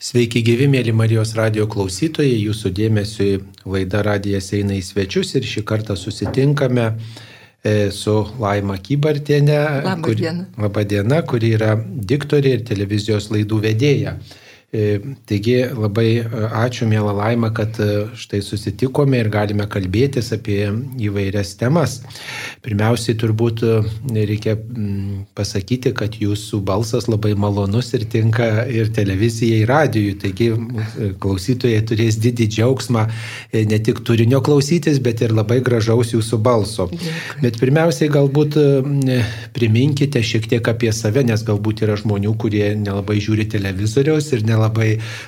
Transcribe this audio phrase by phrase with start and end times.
[0.00, 3.26] Sveiki gyvi, mėly Marijos radio klausytojai, jūsų dėmesio
[3.68, 10.22] laida radijas eina į svečius ir šį kartą susitinkame e, su Laima Kybartienė, Labą kuri,
[10.24, 10.46] dieną.
[10.64, 14.14] laba diena, kuri yra diktorė ir televizijos laidų vedėja.
[14.72, 16.24] E, Taigi labai e,
[16.54, 20.60] ačiū, mėla Laima, kad e, štai susitikome ir galime kalbėtis apie
[21.02, 21.96] įvairias temas.
[22.62, 23.64] Pirmiausiai turbūt
[24.14, 30.14] reikia mm, pasakyti, kad jūsų balsas labai malonus ir tinka ir televizijai, ir radijui.
[30.22, 30.48] Taigi
[31.18, 33.08] klausytojai turės didį džiaugsmą
[33.72, 36.86] ne tik turinio klausytis, bet ir labai gražaus jūsų balso.
[36.94, 37.42] Dėkui.
[37.42, 38.60] Bet pirmiausiai galbūt
[39.58, 44.59] priminkite šiek tiek apie save, nes galbūt yra žmonių, kurie nelabai žiūri televizoriaus ir nelabai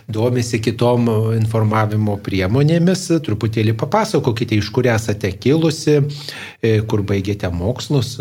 [0.09, 3.09] domisi kitom informavimo priemonėmis.
[3.25, 6.01] Truputėlį papasakokite, iš kur esate kilusi,
[6.63, 8.19] e, kur baigėte mokslus.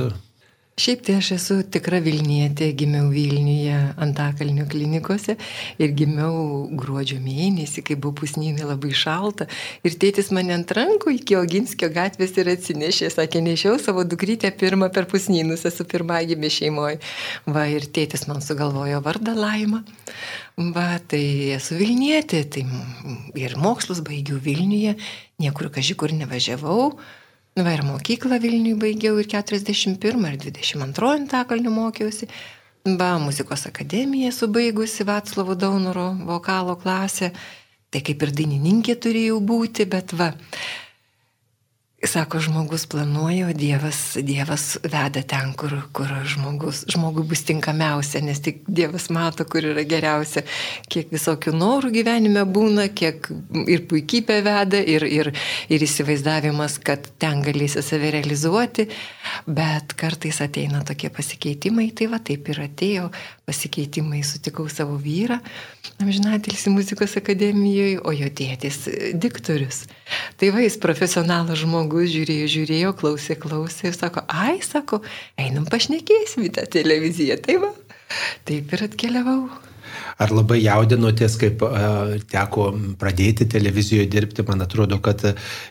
[0.80, 5.35] Šiaip tai aš esu tikra Vilnietė, gimiau Vilniuje Antakalnio klinikose
[5.84, 9.49] ir gimiau gruodžio mėnesį, kai buvo pusnynai labai šalta.
[9.84, 14.87] Ir tėtis mane ant rankų iki Oginskio gatvės ir atsinešė, sakė, nešiau savo dukrytę pirmą
[14.96, 17.01] per pusnynus, esu pirmagimė šeimoje.
[17.51, 19.84] Va ir tėtis man sugalvojo vardą Laima.
[20.55, 21.24] Va, tai
[21.59, 22.63] esu Vilnietė, tai
[23.35, 24.96] ir mokslus baigiau Vilniuje,
[25.43, 26.93] niekur kažkur nevažiavau.
[27.52, 32.30] Nu, va ir mokyklą Vilniui baigiau ir 41 ir 22 antakalnių mokiausi.
[32.85, 37.34] Va, muzikos akademiją esu baigusi Vatslovo Daunoro vokalo klasę.
[37.91, 40.32] Tai kaip ir dainininkė turėjau būti, bet va.
[42.04, 48.41] Sako, žmogus planuoja, o Dievas, dievas veda ten, kur, kur žmogus, žmogui bus tinkamiausia, nes
[48.41, 50.41] tik Dievas mato, kur yra geriausia.
[50.90, 53.30] Kiek visokių norų gyvenime būna, kiek
[53.70, 55.30] ir puikybė veda, ir, ir,
[55.70, 58.88] ir įsivaizdavimas, kad ten galėsi save realizuoti,
[59.46, 63.12] bet kartais ateina tokie pasikeitimai, tai va taip ir atėjo
[63.52, 65.38] pasikeitimai, sutikau savo vyrą,
[66.02, 69.84] amžinatilsi muzikos akademijoje, o jo tėtis e, diktorius.
[70.40, 75.02] Tai va, jis profesionalas žmogus, žiūrėjo, žiūrėjo, klausė, klausė ir sako, ai, sako,
[75.40, 77.38] einam pašnekėsim į tą televiziją.
[77.44, 77.74] Tai va,
[78.48, 79.71] taip ir atkeliavau.
[80.22, 81.64] Ar labai jaudinotės, kaip
[82.30, 82.68] teko
[83.02, 84.46] pradėti televizijoje dirbti?
[84.46, 85.24] Man atrodo, kad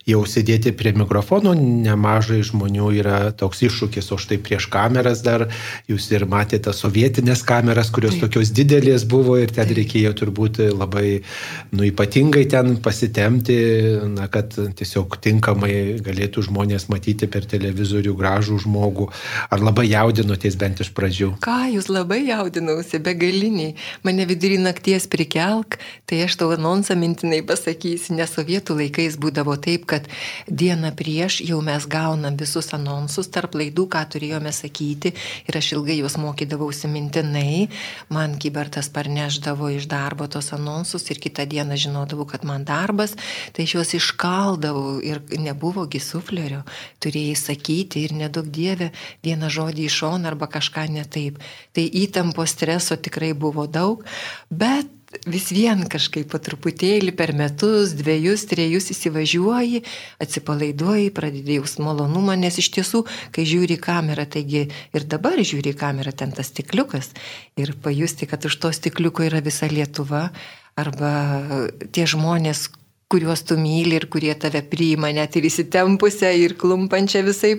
[0.09, 5.47] jau sėdėti prie mikrofono nemažai žmonių yra toks iššūkis, o štai prieš kameras dar
[5.91, 8.27] jūs ir matėte sovietinės kameras, kurios Taip.
[8.27, 11.21] tokios didelės buvo ir ten reikėjo turbūt labai,
[11.71, 13.59] nu, ypatingai ten pasitemti,
[14.17, 19.11] na, kad tiesiog tinkamai galėtų žmonės matyti per televizorių gražų žmogų.
[19.51, 21.33] Ar labai jaudinotės bent iš pradžių?
[21.45, 23.77] Ką jūs labai jaudinausi, begaliniai.
[24.07, 25.77] Mane vidury nakties prikelk,
[26.09, 30.07] tai aš tau anonsą mintinai pasakysiu, nes sovietų laikais būdavo taip, kad
[30.49, 35.13] dieną prieš jau mes gaunam visus anonsus tarp laidų, ką turėjome sakyti
[35.45, 37.69] ir aš ilgai juos mokydavausi mintinai.
[38.09, 43.13] Man kibertas parneždavo iš darbo tos anonsus ir kitą dieną žinodavau, kad man darbas,
[43.53, 46.63] tai aš juos iškaldavau ir nebuvogi suflerio,
[47.05, 48.89] turėjai sakyti ir nedaug dievė
[49.21, 51.45] vieną žodį iš šono arba kažką ne taip.
[51.77, 54.01] Tai įtampo streso tikrai buvo daug,
[54.51, 54.89] bet
[55.27, 59.83] vis vien kažkaip po truputėlį per metus, dviejus, trejus įsivažiuoji,
[60.23, 63.03] atsipalaiduoji, pradedėjus malonumą, nes iš tiesų,
[63.35, 67.11] kai žiūri į kamerą, taigi ir dabar žiūri į kamerą ten tas stikliukas
[67.59, 70.29] ir pajusti, kad už to stikliuko yra visa Lietuva
[70.79, 71.11] arba
[71.91, 72.69] tie žmonės,
[73.11, 77.57] kuriuos tu myli ir kurie tave priima net ir įsitempusią ir klumpančią visai,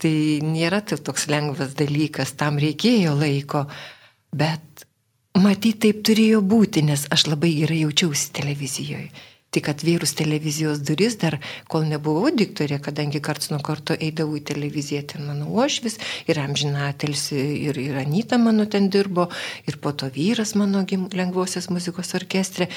[0.00, 3.66] tai nėra tai toks lengvas dalykas, tam reikėjo laiko,
[4.32, 4.64] bet
[5.36, 9.10] matyt taip turėjo būti, nes aš labai gerai jaučiausi televizijoje.
[9.48, 11.38] Tik atvėrus televizijos duris, dar
[11.72, 15.96] kol nebuvau diktorė, kadangi karts nuo karto eidavau į televiziją, ten mano uošvis
[16.28, 17.38] ir amžinatelsi
[17.70, 19.30] ir, ir Anita mano ten dirbo,
[19.64, 22.68] ir po to vyras mano lengvosios muzikos orkestre.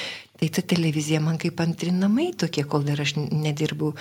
[0.42, 3.92] Tai ta televizija man kaip antri namai tokie, kol dar aš nedirbau.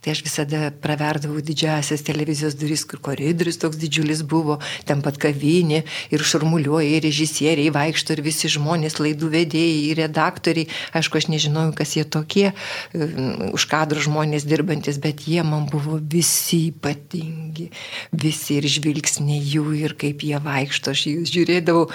[0.00, 4.56] Tai aš visada praverdavau didžiasias televizijos duris, kur koridorius toks didžiulis buvo,
[4.88, 10.70] ten pat kavinė ir šurmuliuoja, ir režisieriai vaikšto, ir visi žmonės, laidų vedėjai, ir redaktoriai.
[10.96, 13.10] Aišku, aš nežinojau, kas jie tokie, e,
[13.52, 17.68] už kadrų žmonės dirbantis, bet jie man buvo visi ypatingi.
[18.24, 21.90] Visi ir žvilgsniai jų, ir kaip jie vaikšto, aš jų žiūrėdavau.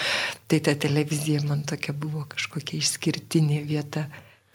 [0.47, 4.05] Tai ta televizija man tokia buvo kažkokia išskirtinė vieta.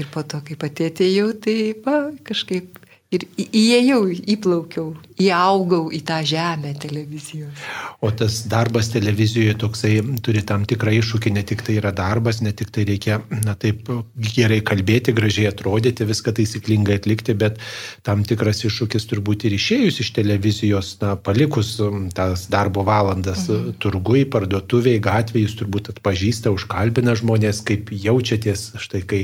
[0.00, 2.78] Ir po to, kai pati atėjau, tai va, kažkaip
[3.10, 7.64] Ir įėjau, įplaukiau, įaugau į tą žemę televizijos.
[8.06, 12.52] O tas darbas televizijoje toksai turi tam tikrą iššūkį, ne tik tai yra darbas, ne
[12.54, 13.90] tik tai reikia, na taip,
[14.36, 17.58] gerai kalbėti, gražiai atrodyti, viską taisyklingai atlikti, bet
[18.06, 21.74] tam tikras iššūkis turbūt ir išėjus iš televizijos, na, palikus
[22.14, 23.74] tas darbo valandas mhm.
[23.82, 29.22] turgui, parduotuviai, gatvėje, jūs turbūt atpažįsta, užkalbina žmonės, kaip jaučiatės, štai kai,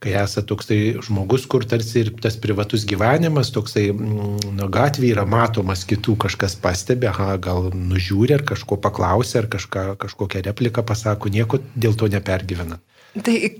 [0.00, 5.14] kai esate toksai žmogus, kur tarsi ir tas privatus gyvenimas, gyvenimas toksai, mm, nu, gatvėje
[5.14, 10.84] yra matomas kitų, kažkas pastebi, aha, gal nužiūri ar kažko paklausia, ar kažką, kažkokią repliką
[10.86, 12.78] pasako, nieko dėl to nepergyvena.
[13.24, 13.50] Tai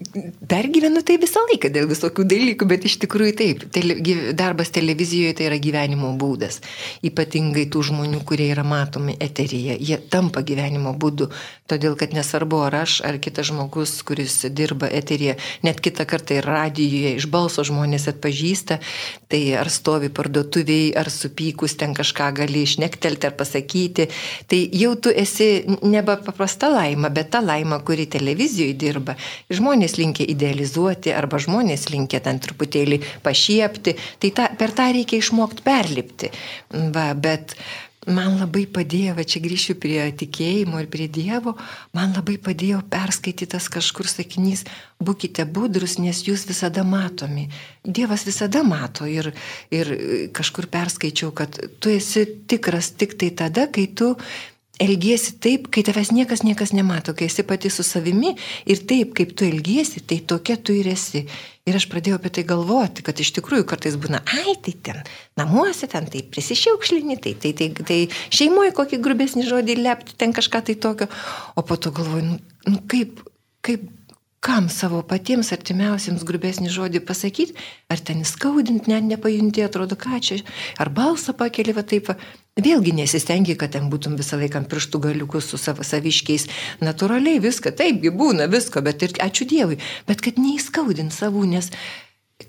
[0.49, 3.95] pergyvenu tai visą laiką dėl visokių dalykų, bet iš tikrųjų taip, tele,
[4.37, 6.59] darbas televizijoje tai yra gyvenimo būdas.
[7.07, 11.31] Ypatingai tų žmonių, kurie yra matomi eteryje, jie tampa gyvenimo būdu.
[11.71, 16.47] Todėl, kad nesvarbu, ar aš, ar kitas žmogus, kuris dirba eteryje, net kitą kartą ir
[16.47, 18.79] radijoje iš balso žmonės atpažįsta,
[19.33, 24.11] tai ar stovi parduotuviai, ar supykus ten kažką gali išnektelti ar pasakyti,
[24.53, 29.17] tai jau tu esi nebe paprasta laima, bet ta laima, kuri televizijoje dirba
[29.47, 35.63] Žmonės linkia idealizuoti arba žmonės linkia ten truputėlį pašiepti, tai ta, per tą reikia išmokti
[35.67, 36.33] perlipti.
[36.95, 37.55] Va, bet
[38.07, 41.57] man labai padėjo, va čia grįšiu prie tikėjimo ir prie Dievo,
[41.97, 44.65] man labai padėjo perskaitytas kažkur sakinys,
[45.03, 47.49] būkite budrus, nes jūs visada matomi.
[47.85, 49.33] Dievas visada mato ir,
[49.75, 49.93] ir
[50.35, 54.15] kažkur perskaičiau, kad tu esi tikras tik tai tada, kai tu
[54.83, 58.35] elgiesi taip, kai tavęs niekas niekas nemato, kai esi pati su savimi
[58.69, 61.27] ir taip, kaip tu elgiesi, tai tokia tu ir esi.
[61.67, 65.01] Ir aš pradėjau apie tai galvoti, kad iš tikrųjų kartais būna, ai, tai ten
[65.39, 67.99] namuose, ten tai prisišiaukšlini, tai, tai, tai, tai
[68.31, 71.11] šeimoje kokį grubesnį žodį lepti, ten kažką tai tokio.
[71.59, 72.39] O po to galvoju, nu,
[72.71, 73.19] nu kaip,
[73.67, 73.89] kaip
[74.47, 77.57] kam savo patiems artimiausiems grubesnį žodį pasakyti,
[77.91, 80.39] ar ten įskaudinti, net nepajunti, atrodo, ką čia,
[80.79, 82.21] ar balsą pakeli va taip, va.
[82.57, 86.49] Vėlgi nesistengi, kad ten būtum visą laiką pirštų galiukus su savo saviškiais,
[86.81, 91.71] natūraliai viską, taipgi būna visko, bet ir ačiū Dievui, bet kad neįskaudint savų, nes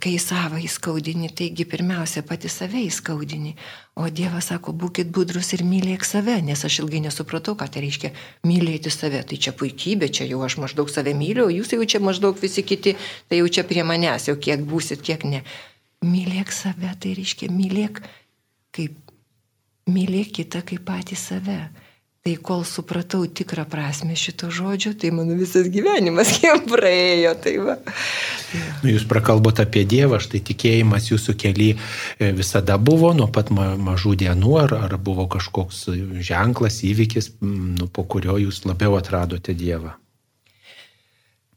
[0.04, 3.54] kai savą įskaudini, taigi pirmiausia pati save įskaudini.
[4.00, 8.12] O Dievas sako, būkite budrus ir mylėk save, nes aš ilgai nesupratau, ką tai reiškia
[8.48, 9.24] mylėti save.
[9.27, 12.63] Tai čia puikybė, čia jau aš maždaug save myliu, o jūs jau čia maždaug visi
[12.68, 12.98] kiti,
[13.31, 15.44] tai jau čia prie manęs, jau kiek būsit, kiek ne.
[16.03, 18.03] Mylėk save, tai reiškia mylėk
[18.75, 19.06] kaip
[19.88, 21.60] mylėk kitą kaip patį save.
[22.28, 27.31] Tai kol supratau tikrą prasme šito žodžio, tai mano visas gyvenimas jam praėjo.
[27.39, 27.75] Tai va.
[28.81, 34.18] nu, jūs prakalbote apie Dievą, štai tikėjimas jūsų keli e, visada buvo nuo pat mažų
[34.25, 35.86] dienų, ar, ar buvo kažkoks
[36.19, 39.95] ženklas, įvykis, nu, po kurio jūs labiau atradote Dievą?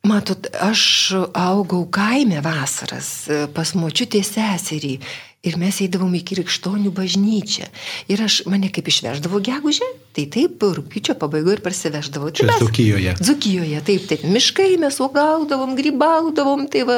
[0.07, 4.95] Matot, aš augau kaime vasaras e, pas močiutė seserį
[5.41, 7.65] Ir mes eidavom į Kirikštonių bažnyčią.
[8.13, 12.29] Ir aš mane kaip išveždavo gegužę, tai taip, rūpiučio pabaigoje ir parsiveždavo.
[12.29, 13.15] Tai Čia Zukijoje.
[13.25, 14.27] Zukijoje, taip, taip.
[14.29, 16.97] Miškai mes uogaudavom, grybaudavom, tai va,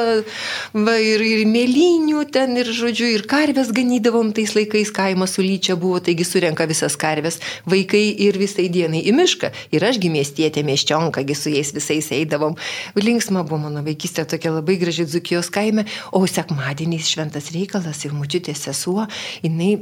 [0.75, 6.01] va ir, ir mėlynių ten, ir žodžiu, ir karvės ganydavom tais laikais, kaimas sulyčia buvo,
[6.03, 9.53] taigi surenka visas karvės, vaikai ir visai dienai į mišką.
[9.71, 12.59] Ir ašgi miestietė miesčionkagi su jais visais eidavom.
[12.99, 18.32] Linksma buvo mano vaikystė tokia labai graži Zukijos kaime, o sekmadieniais šventas reikalas ir mūčių
[18.33, 19.07] močiutės sesuo,
[19.43, 19.77] jinai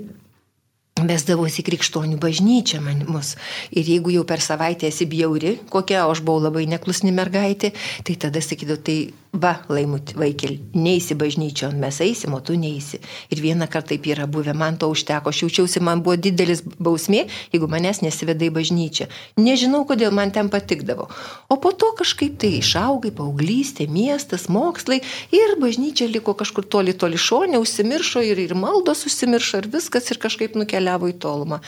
[1.01, 3.35] Vesdavosi krikštonių bažnyčią man mus.
[3.71, 7.71] Ir jeigu jau per savaitę esi bjauri, kokia, o aš buvau labai neklusni mergaitė,
[8.05, 8.97] tai tada sakydavau, tai
[9.31, 12.99] va, laimut vaikel, neįsi bažnyčio, mes eisim, o tu neįsi.
[13.31, 17.25] Ir vieną kartą taip yra buvę, man to užteko, aš jaučiausi, man buvo didelis bausmė,
[17.53, 19.07] jeigu manęs nesiveda į bažnyčią.
[19.41, 21.07] Nežinau, kodėl man ten patikdavo.
[21.51, 25.01] O po to kažkaip tai išaugai, paauglystė, miestas, mokslai
[25.35, 30.19] ir bažnyčia liko kažkur toli, toli šonė, užsimiršo ir, ir maldos užsimiršo ir viskas ir
[30.21, 31.61] kažkaip nukeliavo keliavo į tolumą.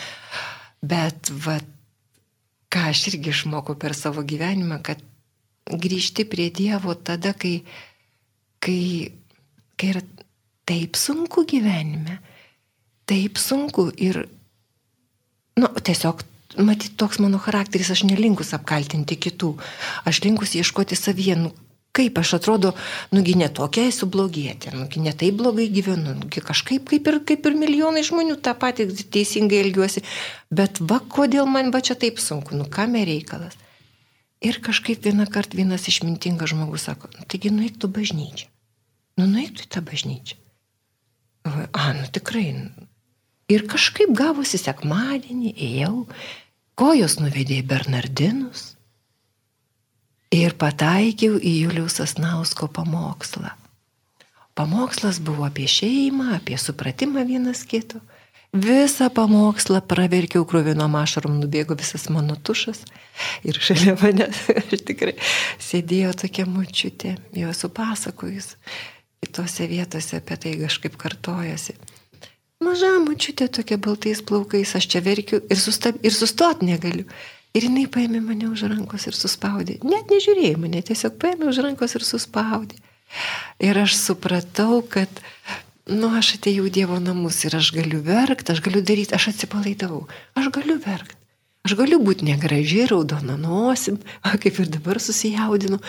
[0.84, 1.60] Bet, va,
[2.74, 5.00] ką aš irgi išmokau per savo gyvenimą, kad
[5.70, 7.62] grįžti prie Dievo tada, kai,
[8.63, 9.12] kai,
[9.79, 10.03] kai yra
[10.67, 12.20] taip sunku gyvenime,
[13.10, 14.25] taip sunku ir,
[15.58, 19.55] na, nu, tiesiog Matyt, toks mano charakteris, aš nelinkus apkaltinti kitų.
[20.05, 21.50] Aš linkus ieškoti savyje, nu,
[21.93, 22.75] kaip aš atrodo,
[23.13, 27.50] nugi ne tokia esu blogietė, nugi ne taip blogai gyvenu, nugi kažkaip kaip ir, kaip
[27.50, 30.05] ir milijonai žmonių tą patį teisingai elgiuosi,
[30.53, 33.58] bet va kodėl man va čia taip sunku, nu kame reikalas.
[34.44, 38.50] Ir kažkaip vieną kartą vienas išmintingas žmogus sako, nu, taigi nueik tu bažnyčią.
[39.20, 40.36] Nu nueik tu į tą bažnyčią.
[41.46, 42.50] A, nu tikrai.
[43.52, 46.06] Ir kažkaip gavosi sekmadienį, ėjau,
[46.80, 48.74] kojos nuvedė į Bernardinus
[50.34, 53.54] ir pataikiau į Juliaus Asnausko pamokslą.
[54.58, 58.02] Pamokslas buvo apie šeimą, apie supratimą vienas kito.
[58.54, 62.84] Visą pamokslą praverkiau krūvino mašarom, nubėgo visas mano tušas.
[63.50, 64.28] Ir šalia mane
[64.62, 65.16] aš tikrai
[65.58, 68.52] sėdėjo tokia mučiutė, jau esu pasakojus.
[69.26, 71.74] Kitose vietose apie tai kažkaip kartojasi.
[72.62, 77.08] Maža mučiutė tokia baltais plaukais, aš čia verkiu ir, sustab, ir sustot negaliu.
[77.58, 79.80] Ir jinai paėmė mane už rankos ir suspaudė.
[79.82, 82.78] Net nežiūrėjo mane, tiesiog paėmė už rankos ir suspaudė.
[83.62, 85.10] Ir aš supratau, kad
[85.90, 90.06] nu, aš atėjau į Dievo namus ir aš galiu verkti, aš galiu daryti, aš atsipalaidavau,
[90.40, 91.20] aš galiu verkti.
[91.63, 95.80] Aš galiu būti negražiai, raudona nosim, kaip ir dabar susijaudinu.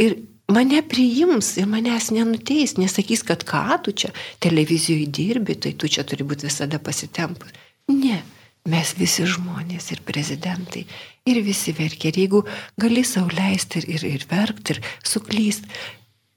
[0.00, 0.16] Ir
[0.48, 6.06] mane priims ir manęs nenuteis, nesakys, kad ką tu čia televizijoje dirbi, tai tu čia
[6.08, 7.52] turi būti visada pasitempus.
[7.92, 8.22] Ne,
[8.68, 10.86] mes visi žmonės ir prezidentai,
[11.28, 12.08] ir visi verkia.
[12.08, 12.44] Ir jeigu
[12.80, 15.68] gali sauliaisti ir, ir, ir verkti, ir suklysti,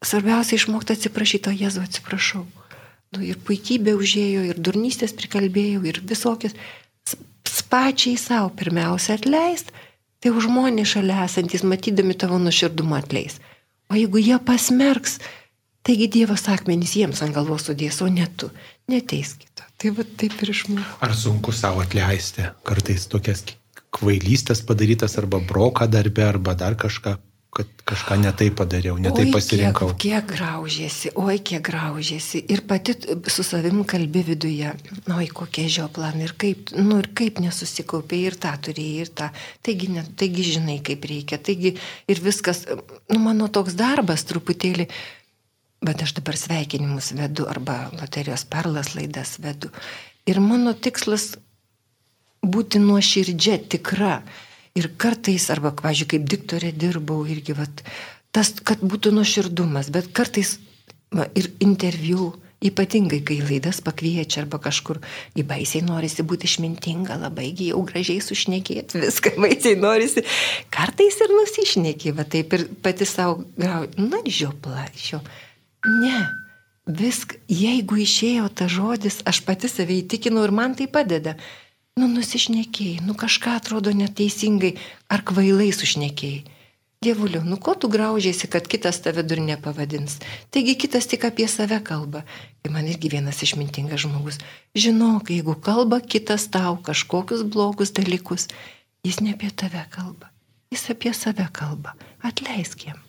[0.03, 2.43] svarbiausia išmokti atsiprašyti, o Jėzu atsiprašau.
[3.15, 6.55] Nu, ir puikybė užėjo, ir durnystės prikalbėjau, ir visokias.
[7.71, 9.71] Pačiai savo pirmiausia atleist,
[10.21, 13.39] tai už žmonės šalia esantis, matydami tavo nuširdumą atleis.
[13.91, 15.17] O jeigu jie pasmerks,
[15.85, 18.51] taigi Dievas akmenys jiems ant galvos sudės, o ne tu,
[18.91, 19.65] neteis kito.
[19.81, 20.99] Tai va taip ir išmokau.
[21.03, 23.43] Ar sunku savo atleisti kartais tokias
[23.95, 27.17] kvailystės padarytas arba broką darbę arba dar kažką,
[27.55, 29.93] kad kažką netai padariau, netai pasirinkau.
[29.93, 32.41] Kiek, kiek graužėsi, oi kiek graužėsi.
[32.51, 32.95] Ir pati
[33.31, 34.73] su savim kalbi viduje,
[35.15, 39.29] oi kokie žioplan ir kaip, nu ir kaip nesusikaupiai ir tą turėjai ir tą.
[39.63, 41.39] Taigi, ne, taigi žinai, kaip reikia.
[41.39, 41.77] Taigi
[42.11, 42.65] ir viskas,
[43.13, 44.89] nu mano toks darbas truputėlį.
[45.85, 49.71] Bet aš dabar sveikinimus vedu arba loterijos perlas laidas vedu.
[50.27, 51.37] Ir mano tikslas
[52.43, 54.19] būti nuoširdžia, tikra.
[54.75, 57.83] Ir kartais, arba, pavyzdžiui, kaip diktorė dirbau irgi, vat,
[58.35, 60.57] tas, kad būtų nuoširdumas, bet kartais
[61.15, 62.33] va, ir interviu,
[62.65, 64.99] ypatingai, kai laidas pakviečia arba kažkur,
[65.37, 70.25] į baisiai norisi būti išmintinga, labai jau gražiai sušnekėti, viską baisiai norisi,
[70.73, 73.85] kartais ir nusišneki, va taip ir pati savo na,
[74.25, 75.21] žiopla, šio.
[76.01, 76.23] Ne,
[76.89, 81.35] viską, jeigu išėjo ta žodis, aš pati save įtikinau ir man tai padeda.
[81.95, 84.73] Nu, nusišnekėjai, nu kažką atrodo neteisingai
[85.07, 86.41] ar kvailai sušnekėjai.
[87.05, 90.17] Dievuliu, nu ko tu graužiasi, kad kitas tave dur nepavadins?
[90.51, 92.25] Taigi kitas tik apie save kalba.
[92.59, 94.41] Tai man irgi vienas išmintingas žmogus.
[94.75, 98.49] Žinok, jeigu kalba kitas tau kažkokius blogus dalykus,
[99.07, 100.33] jis ne apie tave kalba.
[100.75, 101.95] Jis apie save kalba.
[102.19, 103.04] Atleisk jam.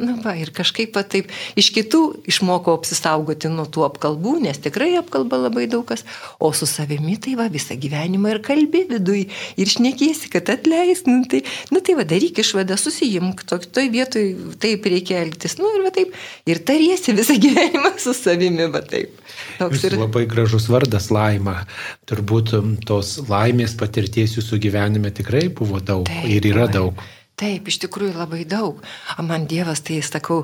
[0.00, 1.28] Na va, ir kažkaip va, taip
[1.60, 6.06] iš kitų išmokau apsisaugoti nuo tų apkalbų, nes tikrai apkalba labai daug kas,
[6.40, 9.26] o su savimi tai va visą gyvenimą ir kalbi vidui
[9.60, 11.42] ir šnekėsi, kad atleis, nu tai,
[11.74, 14.26] nu tai va daryk išvadą, susijimk, to, toj vietoj
[14.62, 16.16] taip reikia elgtis, nu ir va taip,
[16.48, 19.20] ir tariesi visą gyvenimą su savimi, va taip.
[19.60, 21.60] Toks ir labai gražus vardas laima.
[22.08, 22.56] Turbūt
[22.88, 26.96] tos laimės patirties jūsų gyvenime tikrai buvo daug taip, ir yra daug.
[27.40, 28.82] Taip, iš tikrųjų labai daug.
[29.16, 30.42] O man Dievas, tai sakau,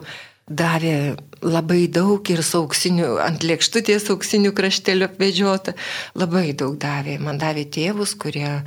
[0.49, 5.75] davė labai daug ir su auksiniu, ant lėkštutės auksiniu krašteliu apvedžiota.
[6.17, 7.19] Labai daug davė.
[7.21, 8.63] Man davė tėvus, kurie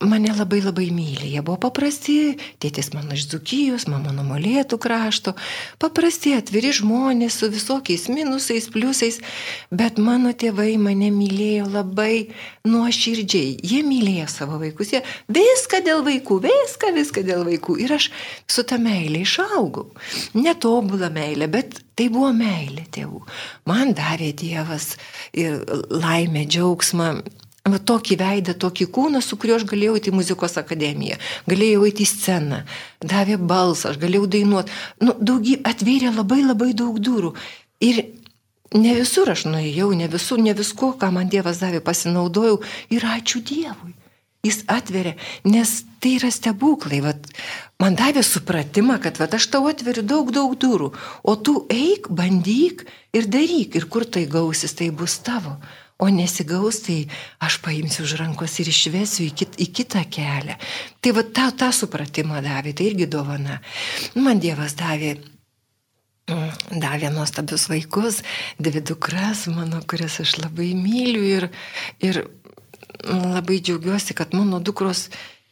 [0.00, 1.32] mane labai labai myli.
[1.32, 5.34] Jie buvo paprasti, tėtis mano iš Dzukijos, mama nuo Molėtų krašto,
[5.82, 9.18] paprasti, atviri žmonės su visokiais minusais, pliusais,
[9.74, 12.28] bet mano tėvai mane mylėjo labai
[12.68, 13.56] nuoširdžiai.
[13.66, 17.80] Jie mylėjo savo vaikus, jie viską dėl vaikų, viską, viską dėl vaikų.
[17.82, 18.12] Ir aš
[18.46, 19.88] su ta meilė išaugau.
[20.38, 23.24] Netobulą meilę, bet tai buvo meilė tėvų.
[23.66, 24.92] Man davė Dievas
[25.34, 25.58] ir
[25.90, 27.16] laimę, džiaugsmą
[27.74, 31.18] va, tokį veidą, tokį kūną, su kuriuo aš galėjau eiti į muzikos akademiją,
[31.50, 32.62] galėjau eiti į sceną,
[33.02, 34.74] davė balsą, aš galėjau dainuoti.
[35.04, 37.34] Nu, daugybė, atvėrė labai labai daug durų.
[37.84, 38.02] Ir
[38.74, 42.60] ne visur aš nuėjau, ne visur, ne viskuo, ką man Dievas davė, pasinaudojau
[42.94, 43.94] ir ačiū Dievui.
[44.46, 47.00] Jis atveria, nes tai yra stebuklai.
[47.02, 47.26] Vat,
[47.82, 50.92] man davė supratimą, kad vat, aš tau atveriu daug, daug durų,
[51.26, 55.56] o tu eik, bandyk ir daryk, ir kur tai gausis, tai bus tavo.
[55.98, 57.08] O nesigaus, tai
[57.42, 60.54] aš paimsiu už rankos ir išvesiu į, kit, į kitą kelią.
[61.02, 63.58] Tai va tą, tą supratimą davė, tai irgi dovana.
[64.14, 65.16] Man Dievas davė
[66.30, 68.22] mm, davė nuostabius vaikus,
[68.62, 71.48] dvi dukras mano, kurias aš labai myliu ir,
[71.98, 72.22] ir
[73.04, 75.08] labai džiaugiuosi, kad mano dukros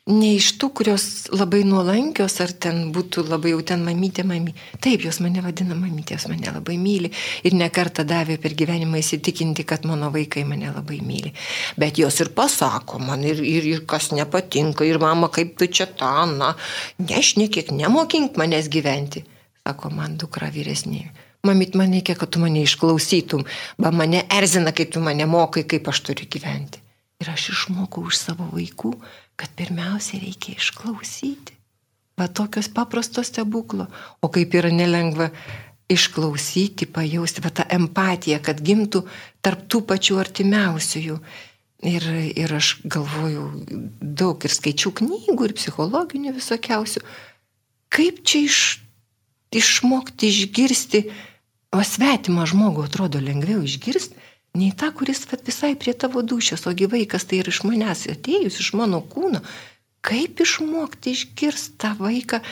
[0.07, 4.55] ne iš tų, kurios labai nuolankios, ar ten būtų labai jau ten mamytė, mamytė.
[4.83, 7.11] Taip, jos mane vadina mamytė, jos mane labai myli
[7.47, 11.35] ir nekartą davė per gyvenimą įsitikinti, kad mano vaikai mane labai myli.
[11.81, 15.89] Bet jos ir pasako man, ir, ir, ir kas nepatinka, ir mama, kaip tu čia
[15.91, 16.55] tą, na,
[17.03, 19.27] nešnekėk, nemokink manęs gyventi.
[19.67, 21.09] sako man dukra vyresnė.
[21.47, 23.45] Mamit, man reikia, kad tu mane išklausytum,
[23.79, 26.86] ba mane erzina, kai tu mane mokai, kaip aš turiu gyventi.
[27.23, 28.93] Ir aš išmokau už savo vaikų,
[29.41, 31.55] kad pirmiausia reikia išklausyti.
[32.17, 33.89] Va tokios paprastos stebuklo.
[34.25, 35.31] O kaip yra nelengva
[35.93, 39.05] išklausyti, pajausti, va tą empatiją, kad gimtų
[39.45, 41.19] tarp tų pačių artimiausiųjų.
[41.87, 42.05] Ir,
[42.41, 43.45] ir aš galvoju
[44.01, 47.03] daug ir skaičių knygų, ir psichologinių visokiausių.
[47.93, 48.61] Kaip čia iš,
[49.55, 51.03] išmokti išgirsti,
[51.77, 54.16] o svetimą žmogų atrodo lengviau išgirsti,
[54.57, 58.61] nei tą, kuris visai prie tavo dušios, o gyvai, kas tai yra iš manęs atėjus,
[58.63, 59.43] iš mano kūno.
[60.07, 62.43] Kaip išmokti išgirsti tą vaiką,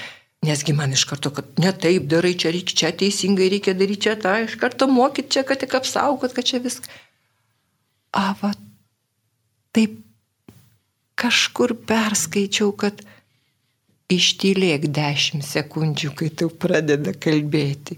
[0.44, 4.12] Nesgi man iš karto, kad ne taip darai, čia reikia, čia teisingai reikia daryti, čia
[4.20, 6.90] tą, iš karto mokyti, čia, kad tik apsaugot, kad čia viską.
[8.20, 8.50] Ava,
[9.72, 9.94] taip
[11.16, 13.00] kažkur perskaičiau, kad
[14.12, 17.96] ištylėk 10 sekundžių, kai tu pradeda kalbėti.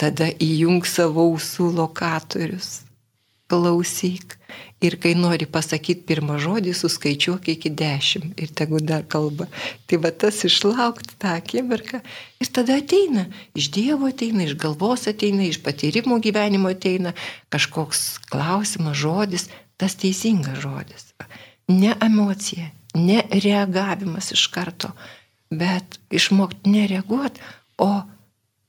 [0.00, 2.85] Tada įjung savo ausų lokatorius
[3.50, 4.36] klausyk.
[4.84, 9.48] Ir kai nori pasakyti pirmą žodį, suskaičiuok iki dešimt ir tegu dar kalba.
[9.88, 12.02] Tai va tas išlaukti tą akimirką.
[12.42, 13.26] Ir tada ateina,
[13.56, 17.14] iš Dievo ateina, iš galvos ateina, iš patyrimo gyvenimo ateina
[17.52, 19.48] kažkoks klausimas, žodis,
[19.80, 21.08] tas teisingas žodis.
[21.72, 24.92] Ne emocija, ne reagavimas iš karto,
[25.50, 27.40] bet išmokti nereaguoti,
[27.80, 27.90] o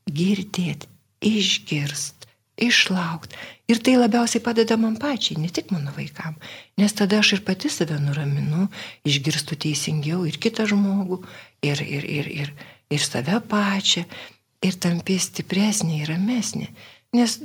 [0.07, 0.88] girdėti,
[1.24, 2.16] išgirst
[2.57, 3.37] išlaukti.
[3.67, 6.37] Ir tai labiausiai padeda man pačiai, ne tik mano vaikam.
[6.79, 8.69] Nes tada aš ir pati save nuraminu,
[9.07, 11.19] išgirstu teisingiau ir kitą žmogų,
[11.67, 12.53] ir, ir, ir, ir,
[12.89, 14.05] ir save pačią,
[14.63, 16.69] ir tampi stipresnė ir ramesnė.
[17.15, 17.37] Nes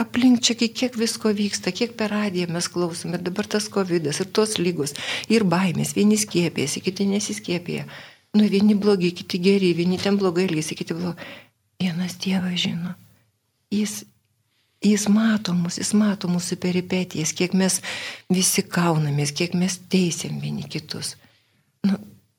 [0.00, 4.56] aplink čia kiek visko vyksta, kiek per radiją mes klausome, dabar tas COVID ir tos
[4.58, 4.94] lygos,
[5.28, 7.84] ir baimės, vieni skiepėsi, kiti nesiskiepėja.
[8.34, 11.28] Nu, vieni blogi, kiti geri, vieni ten blogai elgesi, kiti blogai.
[11.78, 12.94] Vienas Dievas žino.
[13.70, 14.02] Jis
[14.84, 17.78] Jis mato mus, jis mato mūsų peripetijas, kiek mes
[18.28, 21.14] visi kaunamės, kiek mes teisėm vieni kitus.
[21.88, 21.96] Nu,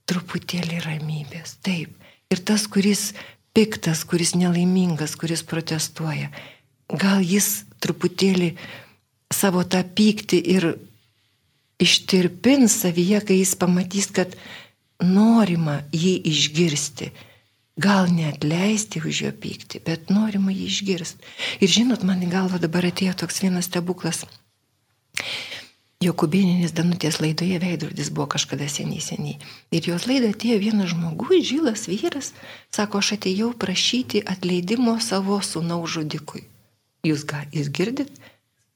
[0.10, 1.94] truputėlį ramybės, taip.
[2.30, 3.14] Ir tas, kuris
[3.56, 6.30] piktas, kuris nelaimingas, kuris protestuoja,
[6.92, 8.54] gal jis truputėlį
[9.34, 10.68] savo tą pyktį ir
[11.82, 14.36] ištirpins savyje, kai jis pamatys, kad
[15.02, 17.10] norima jį išgirsti
[17.78, 21.28] gal net leisti už jo pykti, bet norima jį išgirsti.
[21.60, 24.24] Ir žinot, man į galvą dabar atėjo toks vienas stebuklas.
[26.04, 29.40] Jokubėninės Danutės laidoje veidrodis buvo kažkada seniai seniai.
[29.72, 32.34] Ir jos laidą atėjo vienas žmogus, žylas vyras,
[32.76, 36.44] sako, aš atėjau prašyti atleidimo savo sūnaus žudikui.
[37.08, 38.12] Jūs, ga, jūs girdit,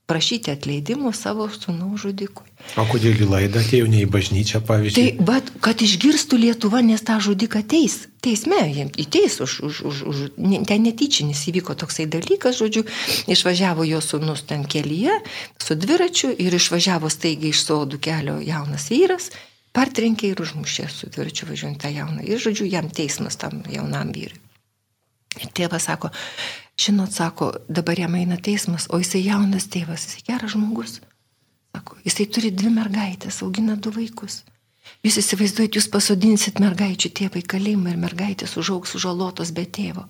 [0.10, 2.48] prašyti atleidimo savo sūnaus žudikui.
[2.82, 5.04] O kodėl į laidą atėjo ne į bažnyčią, pavyzdžiui?
[5.20, 10.02] Tai, bet kad išgirstų Lietuva, nes tą žudiką teis, teisme, jiems įteis už, už, už,
[10.12, 10.24] už,
[10.68, 12.84] ten netyčinis įvyko toksai dalykas, žodžiu,
[13.32, 15.22] išvažiavo jo sūnus ten kelyje
[15.62, 19.32] su dviračiu ir išvažiavo staigiai iš sodų kelio jaunas vyras,
[19.76, 22.26] partrenkė ir užmušė su dviračiu važiuojant tą jauną.
[22.28, 24.42] Ir, žodžiu, jam teismas tam jaunam vyrui.
[25.40, 26.10] Ir tėvas sako,
[26.80, 31.00] žinot, sako, dabar jam eina teismas, o jisai jaunas tėvas, jisai geras žmogus.
[31.76, 34.42] Sako, jisai turi dvi mergaitės, augina du vaikus.
[35.06, 40.08] Jūs įsivaizduojat, jūs pasodinsit mergaičių tėvą į kalėjimą ir mergaitės užaugs sužalotos be tėvo.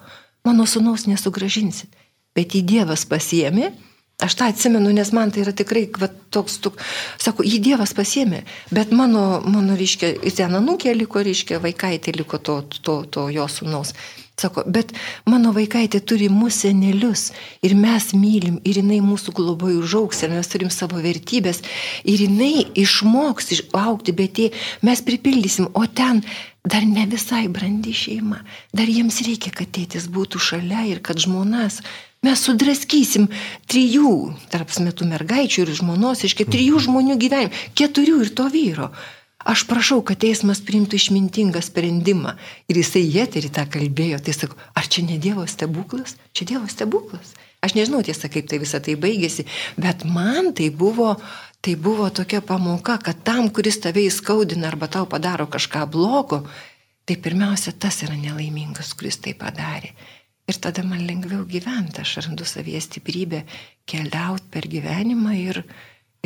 [0.48, 1.92] Mano sunaus nesugražinsit.
[2.38, 3.74] Bet į Dievas pasiemi,
[4.20, 6.82] Aš tą atsimenu, nes man tai yra tikrai va, toks, tuk,
[7.24, 8.42] sako, jį Dievas pasiemė,
[8.76, 13.46] bet mano, mano reiškia, ir ten anūkė liko, reiškia, vaikaitė liko to, to, to jo
[13.48, 13.94] sunaus.
[14.40, 14.94] Sako, bet
[15.28, 17.26] mano vaikaitė turi mūsų senelius
[17.66, 21.60] ir mes mylim ir jinai mūsų globoje užauks ir mes turim savo vertybės
[22.08, 24.50] ir jinai išmoks aukti, bet jie,
[24.86, 26.24] mes pripildysim, o ten
[26.64, 28.40] dar ne visai brandi šeima,
[28.76, 31.82] dar jiems reikia, kad tėtis būtų šalia ir kad žmonas.
[32.24, 33.30] Mes sudraskysim
[33.72, 38.90] trijų, tarp metų mergaičių ir žmonos, iškai trijų žmonių gyvenimą, keturių ir to vyro.
[39.50, 42.36] Aš prašau, kad teismas priimtų išmintingą sprendimą.
[42.70, 44.20] Ir jisai jėterį tą kalbėjo.
[44.22, 46.20] Tai sakau, ar čia ne Dievo stebuklas?
[46.38, 47.32] Čia Dievo stebuklas.
[47.66, 51.16] Aš nežinau tiesą, kaip tai visą tai baigėsi, bet man tai buvo,
[51.66, 56.44] tai buvo tokia pamoka, kad tam, kuris tave įskaudina arba tau padaro kažką blogo,
[57.10, 59.92] tai pirmiausia tas yra nelaimingas, kuris tai padarė.
[60.50, 63.44] Ir tada man lengviau gyventi, aš randu savyje stiprybę
[63.90, 65.64] keliauti per gyvenimą ir,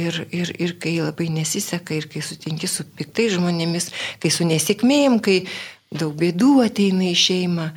[0.01, 3.91] Ir, ir, ir kai labai nesiseka, ir kai sutinki su piktai žmonėmis,
[4.23, 5.43] kai su nesėkmėjim, kai
[5.93, 7.67] daug bėdų ateina į šeimą.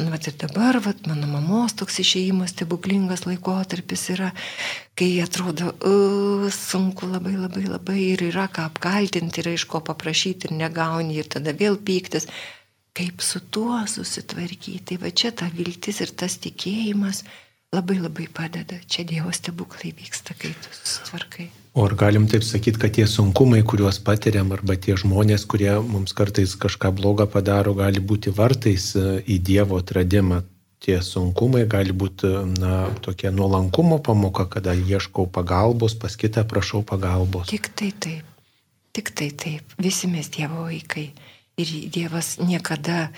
[0.00, 4.30] Nu, vat ir dabar, vat, mano mamos toks išėjimas, stebuklingas laikotarpis yra,
[4.98, 10.48] kai atrodo, uh, sunku labai labai labai ir yra ką apkaltinti, yra iš ko paprašyti
[10.48, 12.26] ir negauni ir tada vėl pyktis.
[12.92, 14.98] kaip su tuo susitvarkyti.
[15.00, 17.22] Va čia ta viltis ir tas tikėjimas
[17.74, 18.80] labai labai padeda.
[18.90, 21.50] Čia Dievo stebuklai vyksta, kai tu susitvarkai.
[21.80, 26.12] O ar galim taip sakyti, kad tie sunkumai, kuriuos patiriam, arba tie žmonės, kurie mums
[26.12, 30.42] kartais kažką blogą padaro, gali būti vartais e, į Dievo atradimą?
[30.84, 32.28] Tie sunkumai gali būti,
[32.60, 37.48] na, tokia nuolankumo pamoka, kada ieškau pagalbos, pas kitą prašau pagalbos.
[37.48, 38.28] Tik tai taip.
[38.92, 39.76] Tik tai taip.
[39.80, 41.08] Visi mes Dievo vaikai.
[41.56, 43.08] Ir Dievas niekada,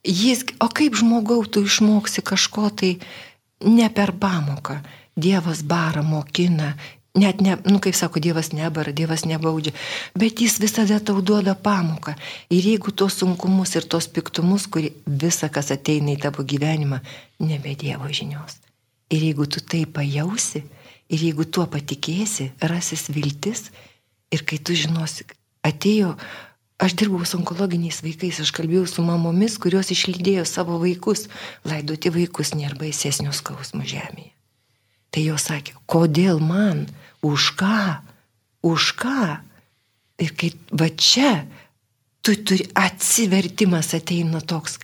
[0.00, 2.96] jis, o kaip žmogau tu išmoksi kažko tai
[3.60, 4.80] ne per pamoką.
[5.16, 6.74] Dievas bara, mokina,
[7.16, 9.72] net ne, nu kaip sako, Dievas nebara, Dievas nebaudžia,
[10.18, 12.14] bet jis visada tau duoda pamoką.
[12.52, 17.00] Ir jeigu tos sunkumus ir tos piktumus, kurie visa, kas ateina į tavo gyvenimą,
[17.42, 18.60] nebe Dievo žinios.
[19.10, 20.64] Ir jeigu tu tai pajausi,
[21.08, 23.70] ir jeigu tuo patikėsi, rasis viltis,
[24.34, 25.28] ir kai tu žinosi,
[25.66, 26.16] atėjo
[26.76, 31.24] Aš dirbau su onkologiniais vaikais, aš kalbėjau su mamomis, kurios išlydėjo savo vaikus,
[31.64, 34.34] laidoti vaikus nėra baisesnio skausmo žemėje.
[35.08, 36.84] Tai jos sakė, kodėl man,
[37.22, 38.02] už ką,
[38.66, 39.40] už ką.
[40.20, 41.44] Ir kai va čia,
[42.24, 44.80] tu turi atsivertimas ateina toks,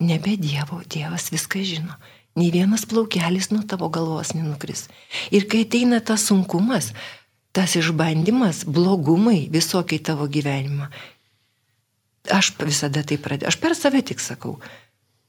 [0.00, 1.96] nebe Dievo, Dievas viską žino.
[2.36, 4.90] Nei vienas plaukelis nuo tavo galvos nenukris.
[5.32, 6.92] Ir kai ateina tas sunkumas,
[7.56, 10.92] tas išbandymas, blogumai visokiai tavo gyvenimą,
[12.32, 14.56] Aš visada tai pradėjau, aš per save tik sakau,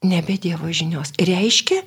[0.06, 1.14] nebe Dievo žinios.
[1.20, 1.84] Reiškia,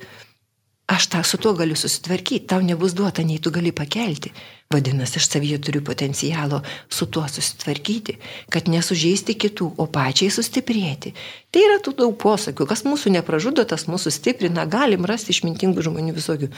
[0.91, 4.33] aš tą su tuo galiu susitvarkyti, tau nebus duota, nei tu gali pakelti.
[4.71, 8.17] Vadinasi, aš savyje turiu potencialo su tuo susitvarkyti,
[8.51, 11.11] kad nesužeisti kitų, o pačiai sustiprėti.
[11.51, 16.15] Tai yra tų daug posakių, kas mūsų nepražudo, tas mūsų stiprina, galim rasti išmintingų žmonių
[16.15, 16.51] visokių.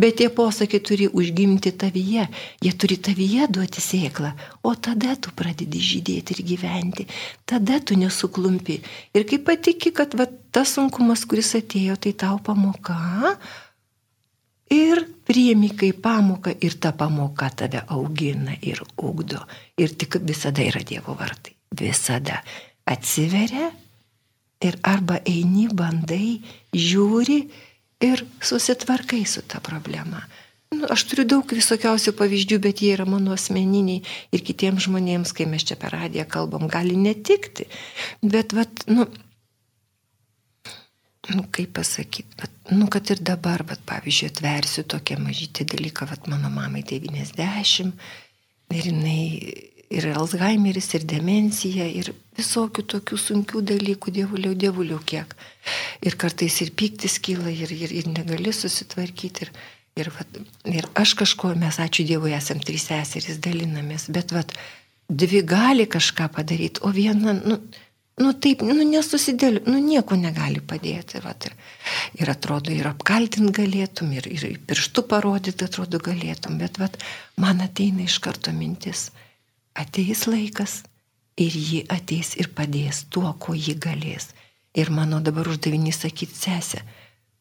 [0.00, 2.26] Bet tie posakiai turi užgimti tavyje,
[2.62, 4.32] jie turi tavyje duoti sėklą,
[4.66, 7.06] o tada tu pradedi žydėti ir gyventi,
[7.46, 8.80] tada tu nesuklumpi.
[9.14, 13.36] Ir kai patiki, kad va, tas sunkumas, kuris atėjo, tai tau pamoka,
[14.70, 19.42] ir priemi kaip pamoką ir ta pamoka tave augina ir ugdo.
[19.76, 21.54] Ir tik visada yra Dievo vartai.
[21.70, 22.40] Visada
[22.86, 23.70] atsiveria
[24.60, 26.40] ir arba eini, bandai,
[26.74, 27.40] žiūri
[28.04, 30.22] ir susitvarkai su ta problema.
[30.70, 35.48] Nu, aš turiu daug visokiausių pavyzdžių, bet jie yra mano asmeniniai ir kitiems žmonėms, kai
[35.50, 37.66] mes čia per radiją kalbam, gali netikti.
[38.22, 39.08] Bet, vat, nu,
[41.30, 46.30] nu kaip pasakyti, bet, nu kad ir dabar, bet pavyzdžiui, atversiu tokią mažytį dalyką, bet
[46.30, 47.92] mano mamai 90
[48.70, 49.24] ir jinai
[49.90, 55.34] ir Alzheimeris, ir demencija, ir visokių tokių sunkių dalykų, dievuliau, dievuliau kiek.
[56.06, 59.48] Ir kartais ir piktis kyla, ir, ir, ir negali susitvarkyti.
[59.48, 59.52] Ir,
[59.98, 60.38] ir, vat,
[60.70, 64.54] ir aš kažko, mes ačiū Dievui, esam trys seserys, dalinamės, bet vat,
[65.10, 67.58] dvi gali kažką padaryti, o viena, nu,
[68.20, 71.22] nu taip, nu nesusidėliu, nu nieko negali padėti.
[71.24, 71.56] Vat, ir,
[72.20, 76.98] ir atrodo, ir apkaltint galėtum, ir, ir pirštų parodyti, atrodo, galėtum, bet vat,
[77.40, 79.08] man ateina iš karto mintis,
[79.78, 80.82] ateis laikas
[81.40, 84.30] ir ji ateis ir padės tuo, ko ji galės.
[84.76, 86.84] Ir mano dabar uždavinys sakyti, sesė,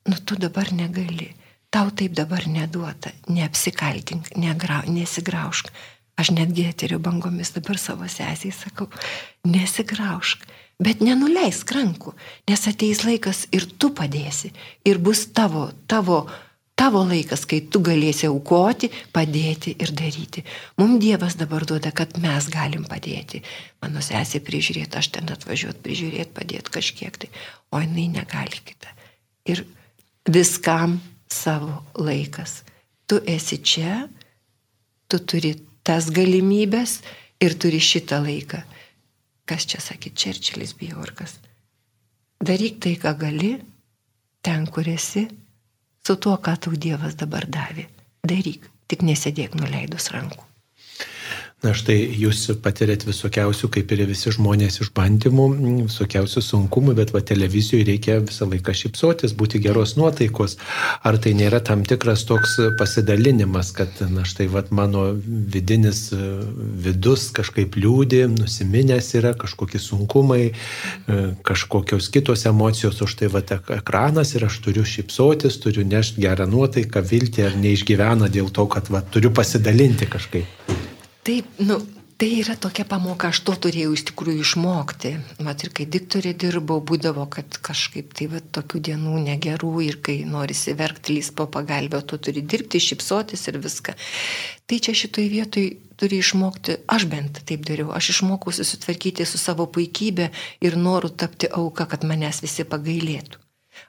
[0.10, 1.30] nu tu dabar negali,
[1.70, 5.70] tau taip dabar neduota, neapsikaltink, negrau, nesigraužk.
[6.20, 8.90] Aš netgi eterio bangomis dabar savo sesiai sakau,
[9.48, 10.42] nesigraužk
[10.80, 12.14] Bet nenuleisk rankų,
[12.48, 14.54] nes ateis laikas ir tu padėsi.
[14.88, 16.22] Ir bus tavo, tavo,
[16.80, 20.46] tavo laikas, kai tu galėsi aukoti, padėti ir daryti.
[20.80, 23.44] Mums Dievas dabar duoda, kad mes galim padėti.
[23.84, 27.32] Mano sesė prižiūrėti, aš ten atvažiuoti, prižiūrėti, padėti kažkiek tai.
[27.76, 28.96] O jinai negali kitą.
[29.52, 29.66] Ir
[30.32, 32.62] viskam savo laikas.
[33.04, 34.06] Tu esi čia,
[35.12, 37.02] tu turi tas galimybės
[37.44, 38.64] ir turi šitą laiką
[39.50, 41.38] kas čia sakė Čerčilis Bjorkas.
[42.40, 43.54] Daryk tai, ką gali,
[44.46, 45.26] ten, kur esi,
[46.06, 47.90] su tuo, ką tau Dievas dabar davė.
[48.24, 50.49] Daryk, tik nesėdėk nuleidus rankų.
[51.60, 55.48] Na štai jūs patirėt visokiausių, kaip ir visi žmonės, išbandymų,
[55.90, 60.56] visokiausių sunkumų, bet va televizijoje reikia visą laiką šipsotis, būti geros nuotaikos.
[61.04, 66.30] Ar tai nėra tam tikras toks pasidalinimas, kad na štai va mano vidinis e,
[66.86, 73.44] vidus kažkaip liūdė, nusiminęs yra kažkokie sunkumai, e, kažkokios kitos emocijos, už tai va
[73.76, 78.88] ekranas ir aš turiu šipsotis, turiu nešti gerą nuotaiką, viltį ar neišgyvena dėl to, kad
[78.88, 80.88] va turiu pasidalinti kažkaip.
[81.28, 81.82] Taip, nu,
[82.20, 85.12] Tai yra tokia pamoka, aš to turėjau iš tikrųjų išmokti.
[85.48, 90.18] Mat ir kai diktorė dirbau, būdavo, kad kažkaip tai va, tokių dienų negerų ir kai
[90.28, 93.96] norisi verkti lys po pagalbę, tu turi dirbti, šipsotis ir viską.
[94.68, 99.72] Tai čia šitoj vietoj turi išmokti, aš bent taip dariau, aš išmokau susitvarkyti su savo
[99.72, 100.28] puikybė
[100.60, 103.40] ir noru tapti auka, kad manęs visi pagailėtų.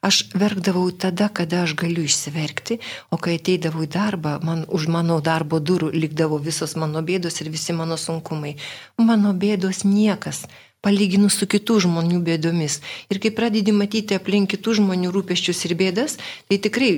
[0.00, 2.78] Aš verkdavau tada, kada aš galiu išsiverkti,
[3.12, 7.50] o kai ateidavau į darbą, man už mano darbo durų likdavo visos mano bėdos ir
[7.52, 8.54] visi mano sunkumai.
[8.96, 10.46] Mano bėdos niekas,
[10.80, 12.80] palyginus su kitų žmonių bėdomis.
[13.12, 16.16] Ir kai pradedi matyti aplink kitų žmonių rūpeščius ir bėdas,
[16.48, 16.92] tai tikrai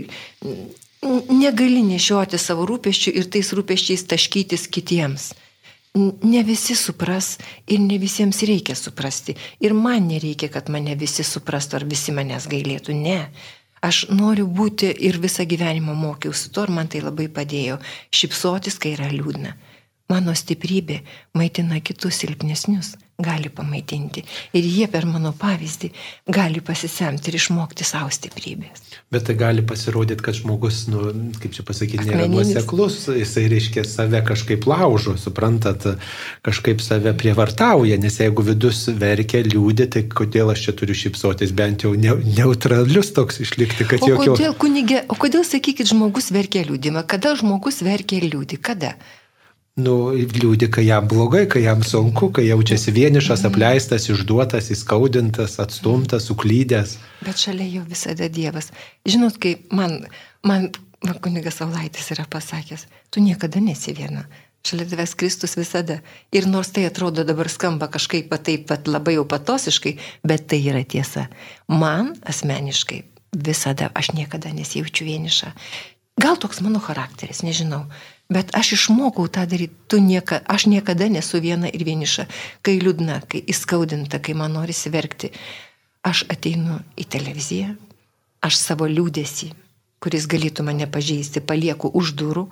[1.03, 5.33] negali nešioti savo rūpeščių ir tais rūpeščiais taškytis kitiems
[5.95, 9.35] ne visi supras ir ne visiems reikia suprasti.
[9.61, 12.97] Ir man nereikia, kad mane visi suprastų ar visi manęs gailėtų.
[12.97, 13.19] Ne.
[13.83, 17.81] Aš noriu būti ir visą gyvenimą mokiausi to ir man tai labai padėjo.
[18.15, 19.57] Šipsotis, kai yra liūdna.
[20.13, 21.01] Mano stiprybė
[21.39, 24.25] maitina kitus silpnesnius gali pamaitinti.
[24.57, 25.91] Ir jie per mano pavyzdį
[26.33, 28.83] gali pasisemti ir išmokti savo stiprybės.
[29.13, 34.23] Bet tai gali pasirodyti, kad žmogus, nu, kaip čia pasakyti, nėra nuoseklus, jisai reiškia save
[34.27, 35.87] kažkaip laužo, suprantat,
[36.47, 41.87] kažkaip save prievartauja, nes jeigu vidus verkia, liūdė, tai kodėl aš čia turiu šypsotis, bent
[41.87, 44.37] jau ne, neutralius toks išlikti, kad o jokio...
[44.37, 47.05] Kodėl, kunigė, o kodėl sakykit, žmogus verkia liūdimą?
[47.07, 48.63] Kada žmogus verkia liūdį?
[48.65, 48.97] Kada?
[49.81, 53.53] Nu, liūdė, kai jam blogai, kai jam sunku, kai jaučiasi vienišas, mhm.
[53.53, 56.99] apleistas, išduotas, įskaudintas, atstumtas, suklydęs.
[57.25, 58.73] Bet šalia jo visada Dievas.
[59.09, 60.03] Žinot, kai man,
[60.47, 60.71] man
[61.25, 64.27] kunigas Saulaitis yra pasakęs, tu niekada nesi viena.
[64.63, 65.99] Šalia tavęs Kristus visada.
[66.31, 70.85] Ir nors tai atrodo dabar skamba kažkaip taip pat labai jau patosiškai, bet tai yra
[70.87, 71.27] tiesa.
[71.67, 73.01] Man asmeniškai
[73.33, 75.51] visada aš niekada nesijaučiu vieniša.
[76.21, 77.87] Gal toks mano charakteris, nežinau.
[78.33, 80.01] Bet aš išmokau tą daryti.
[80.01, 82.25] Nieka, aš niekada nesu viena ir vieniša.
[82.65, 85.29] Kai liūdna, kai įskaudinta, kai man norisi verkti,
[86.07, 87.75] aš ateinu į televiziją,
[88.43, 89.51] aš savo liūdėsi,
[90.03, 92.47] kuris galėtų mane pažeisti, palieku už durų,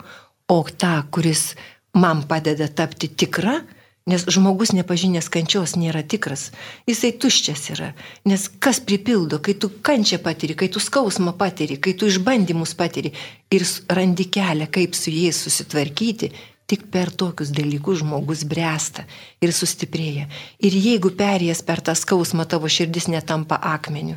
[0.52, 1.54] o tą, kuris
[1.96, 3.60] man padeda tapti tikra,
[4.08, 6.48] Nes žmogus nepažinęs kančios nėra tikras.
[6.88, 7.90] Jisai tuščias yra.
[8.24, 13.12] Nes kas pripildo, kai tu kančią patiri, kai tu skausmą patiri, kai tu išbandymus patiri
[13.52, 16.32] ir randi kelią, kaip su jais susitvarkyti,
[16.70, 19.04] tik per tokius dalykus žmogus bręsta
[19.42, 20.28] ir sustiprėja.
[20.62, 24.16] Ir jeigu perėjęs per tą skausmą tavo širdis netampa akmeniu,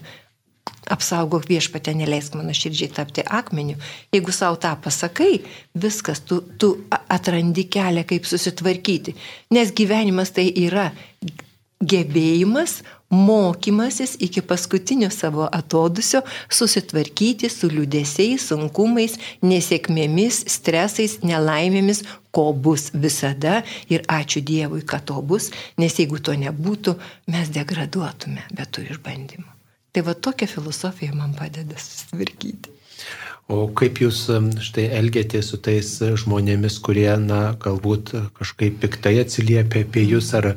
[0.89, 3.77] apsaugok viešpatę, neleisk mano širdžiai tapti akmeniu.
[4.13, 5.43] Jeigu savo tą pasakai,
[5.75, 9.15] viskas, tu, tu atrandi kelią, kaip susitvarkyti.
[9.55, 10.91] Nes gyvenimas tai yra
[11.83, 12.81] gebėjimas,
[13.13, 23.61] mokymasis iki paskutinio savo atodusio susitvarkyti su liūdėsiais, sunkumais, nesėkmėmis, stresais, nelaimėmis, ko bus visada
[23.93, 26.97] ir ačiū Dievui, kad to bus, nes jeigu to nebūtų,
[27.35, 29.52] mes degraduotume be tų išbandymų.
[29.93, 32.73] Tai va tokia filosofija man padeda susitvarkyti.
[33.51, 34.21] O kaip jūs
[34.63, 35.87] štai elgėtės su tais
[36.21, 40.47] žmonėmis, kurie, na, galbūt kažkaip piktai atsiliepia apie jūs, ar,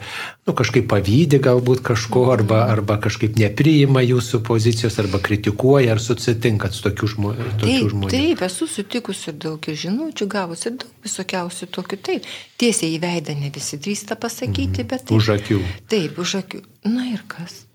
[0.46, 6.79] nu, kažkaip pavydė galbūt kažko, arba, arba kažkaip nepriima jūsų pozicijos, arba kritikuoja, ar susitinkat
[6.79, 8.14] su tokiu žmo, taip, žmonių?
[8.14, 12.35] Taip, esu sutikusi ir daug žinučių, gavusi daug visokiausių tokių, taip.
[12.62, 15.09] Tiesiai į veidą ne visi drįsta pasakyti, mm, bet...
[15.11, 15.62] Taip, už akių.
[15.90, 16.62] Taip, už akių.
[16.87, 17.65] Na ir kas?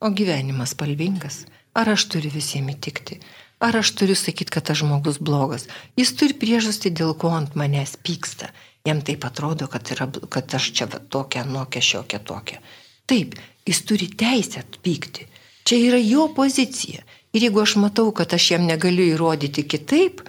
[0.00, 1.44] O gyvenimas spalvingas.
[1.76, 3.18] Ar aš turiu visiems įtikti?
[3.60, 5.66] Ar aš turiu sakyti, kad tas žmogus blogas?
[6.00, 8.48] Jis turi priežastį, dėl ko ant manęs pyksta.
[8.88, 12.62] Jam taip atrodo, kad, yra, kad aš čia tokia, nokia, šiokia, tokia.
[13.04, 13.36] Taip,
[13.68, 15.28] jis turi teisę pykti.
[15.68, 17.04] Čia yra jo pozicija.
[17.36, 20.24] Ir jeigu aš matau, kad aš jam negaliu įrodyti kitaip,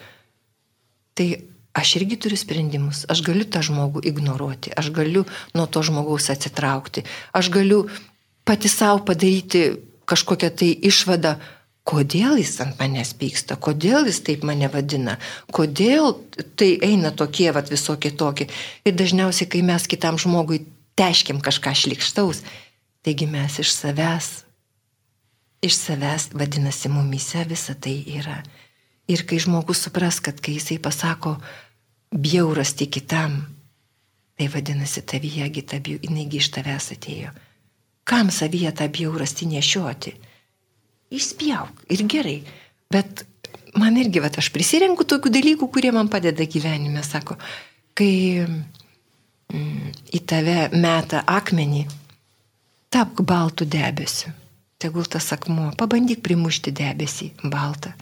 [1.16, 1.32] tai
[1.72, 3.06] aš irgi turiu sprendimus.
[3.08, 5.24] Aš galiu tą žmogų ignoruoti, aš galiu
[5.56, 7.86] nuo to žmogaus atsitraukti, aš galiu
[8.52, 9.62] pati savo padaryti
[10.12, 11.38] kažkokią tai išvadą,
[11.88, 15.14] kodėl jis ant manęs pyksta, kodėl jis taip mane vadina,
[15.56, 16.18] kodėl
[16.60, 18.50] tai eina tokie, vat visokie tokie.
[18.84, 20.66] Ir dažniausiai, kai mes kitam žmogui
[21.00, 22.42] teškim kažką šlikštaus,
[23.08, 24.28] taigi mes iš savęs,
[25.64, 28.42] iš savęs, vadinasi, mumise visa tai yra.
[29.08, 31.38] Ir kai žmogus supras, kad kai jisai pasako
[32.12, 33.40] bjaurasti kitam,
[34.36, 37.32] tai vadinasi, tavyje gita, jinai iš tavęs atėjo.
[38.12, 40.12] Kam savyje tą bjaurastį nešioti?
[41.16, 42.38] Išspjauk ir gerai.
[42.92, 43.24] Bet
[43.80, 47.38] man irgi, bet aš prisirenku tokių dalykų, kurie man padeda gyvenime, sako,
[47.96, 51.86] kai mm, į tave meta akmenį,
[52.92, 54.36] tapk baltų debesiu.
[54.82, 57.94] Tegul tas akmuo, pabandyk primušti debesį baltą.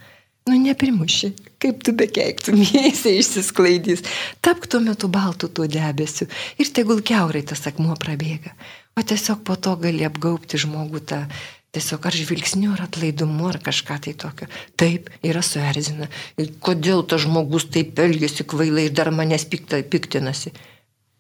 [0.49, 1.33] Nu, neprimuši.
[1.59, 4.01] kaip tu bekeiktum, jisai išsisklaidys.
[4.41, 6.25] Tapk tuo metu baltų tuo debesiu
[6.57, 8.55] ir tegul keurai tas akmuo prabėga.
[8.99, 11.23] O tiesiog po to gali apgaupti žmogų tą
[11.69, 14.47] Tiesiog ar žvilgsniu, ar atlaidumu, ar kažką tai tokio.
[14.73, 16.07] Taip, yra suerzina.
[16.41, 20.49] Ir kodėl tas žmogus taip elgesi kvailai ir dar manęs piktinasi.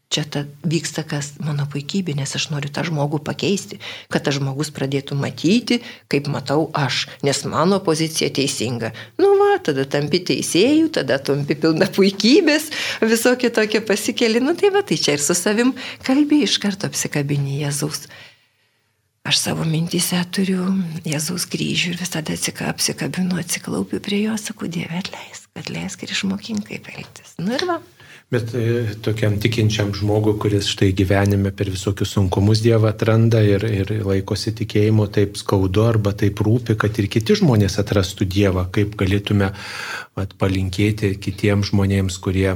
[0.09, 3.77] Čia ta vyksta kas mano puikybė, nes aš noriu tą žmogų pakeisti,
[4.09, 8.89] kad tas žmogus pradėtų matyti, kaip matau aš, nes mano pozicija teisinga.
[9.21, 12.71] Nu va, tada tampi teisėjų, tada tampi pilna puikybės,
[13.05, 17.59] visokie tokie pasikeli, nu tai va, tai čia ir su savim kalbė iš karto apsikabinį
[17.67, 18.07] Jėzaus.
[19.29, 20.71] Aš savo mintise turiu
[21.05, 22.33] Jėzaus kryžių ir visada
[22.73, 27.37] apsikabinu, atsiklaupiu prie jo, sakau, Dieve, atleisk, atleisk ir išmokink, kaip elgtis.
[27.37, 27.77] Nu ir va.
[28.29, 33.89] Bet e, tokiam tikinčiam žmogui, kuris štai gyvenime per visokius sunkumus Dievą atranda ir, ir
[34.05, 39.49] laikosi tikėjimo, taip skaudu arba taip rūpi, kad ir kiti žmonės atrastų Dievą, kaip galėtume
[39.49, 42.53] at, palinkėti kitiems žmonėms, kurie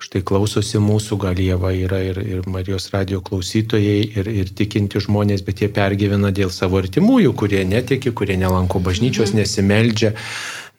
[0.00, 5.02] štai klausosi mūsų, gal jie va yra ir, ir Marijos radio klausytojai, ir, ir tikinti
[5.02, 9.42] žmonės, bet jie pergyvena dėl savo artimųjų, kurie netiki, kurie nelanko bažnyčios, mhm.
[9.42, 10.14] nesimeldžia.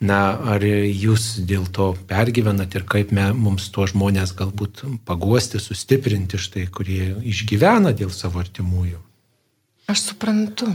[0.02, 6.40] Na, ar jūs dėl to pergyvenat ir kaip me, mums tuo žmonės galbūt paguosti, sustiprinti
[6.42, 8.98] štai, kurie išgyvena dėl savo artimųjų?
[9.92, 10.72] Aš suprantu,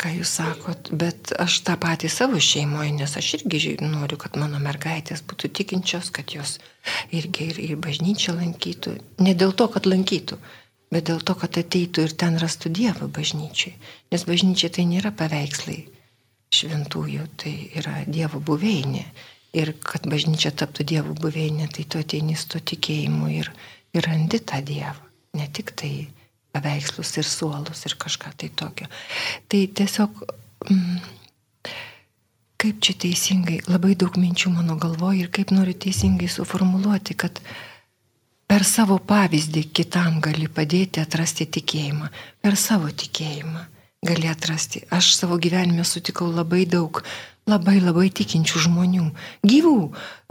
[0.00, 4.60] ką jūs sakot, bet aš tą patį savo šeimoje, nes aš irgi noriu, kad mano
[4.60, 6.58] mergaitės būtų tikinčios, kad jos
[7.08, 8.98] irgi ir, ir bažnyčią lankytų.
[9.24, 10.36] Ne dėl to, kad lankytų,
[10.92, 13.78] bet dėl to, kad ateitų ir ten rastų Dievą bažnyčiai.
[14.12, 15.86] Nes bažnyčia tai nėra paveikslai
[16.54, 19.04] šventųjų, tai yra Dievo buveinė.
[19.56, 23.50] Ir kad bažnyčia taptų Dievo buveinė, tai tu ateini su to tikėjimu ir,
[23.96, 24.96] ir randi tą Dievą.
[25.36, 26.08] Ne tik tai
[26.56, 28.88] paveikslus ir suolus ir kažką tai tokio.
[29.48, 30.20] Tai tiesiog,
[30.68, 30.98] mm,
[32.60, 37.40] kaip čia teisingai, labai daug minčių mano galvoje ir kaip noriu teisingai suformuluoti, kad
[38.48, 42.08] per savo pavyzdį kitam gali padėti atrasti tikėjimą,
[42.40, 43.66] per savo tikėjimą
[44.06, 44.84] gali atrasti.
[44.90, 47.02] Aš savo gyvenime sutikau labai daug
[47.48, 49.08] labai labai tikinčių žmonių,
[49.46, 49.76] gyvų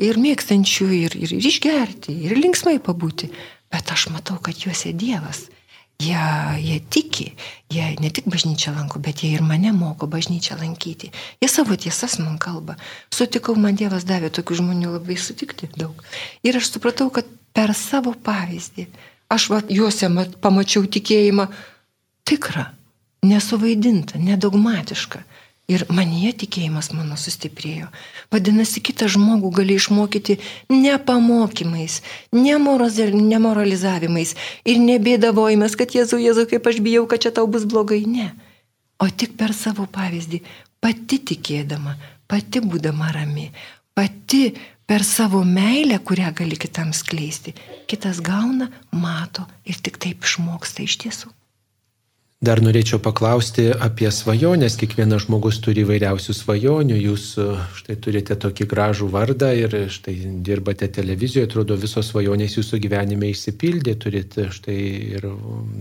[0.05, 3.31] ir mėgstančių ir, ir, ir išgerti, ir linksmai pabūti.
[3.73, 5.47] Bet aš matau, kad juose Dievas.
[5.97, 6.19] Jie,
[6.61, 7.31] jie tiki,
[7.73, 11.09] jie ne tik bažnyčią lanko, bet jie ir mane moko bažnyčią lankyti.
[11.41, 12.77] Jie savo tiesas man kalba.
[13.09, 15.97] Sutikau, man Dievas davė tokių žmonių labai sutikti daug.
[16.45, 17.25] Ir aš supratau, kad
[17.57, 18.85] per savo pavyzdį
[19.33, 21.49] aš va, juose mat, pamačiau tikėjimą
[22.29, 22.67] tikrą,
[23.25, 25.23] nesuvaidintą, nedogmatišką.
[25.67, 27.89] Ir manyje tikėjimas mano sustiprėjo.
[28.31, 30.37] Vadinasi, kitą žmogų gali išmokyti
[30.71, 31.97] ne pamokymais,
[32.31, 32.55] ne
[33.43, 34.31] moralizavimais
[34.63, 38.05] ir nebėdavojimas, kad Jėzau, Jėzau, kaip aš bijau, kad čia tau bus blogai.
[38.07, 38.29] Ne.
[39.03, 40.39] O tik per savo pavyzdį,
[40.79, 41.97] pati tikėdama,
[42.31, 43.49] pati būdama rami,
[43.91, 44.45] pati
[44.87, 47.51] per savo meilę, kurią gali kitam skleisti,
[47.91, 51.36] kitas gauna, mato ir tik taip išmoksta iš tiesų.
[52.37, 54.75] Dar norėčiau paklausti apie svajonės.
[54.77, 56.97] Kiekvienas žmogus turi įvairiausių svajonių.
[57.01, 57.45] Jūs e,
[57.79, 60.13] štai turite tokį gražų vardą ir štai
[60.45, 63.95] dirbate televizijoje, atrodo visos svajonės jūsų gyvenime išsipildė.
[63.97, 64.77] Turite štai
[65.17, 65.25] ir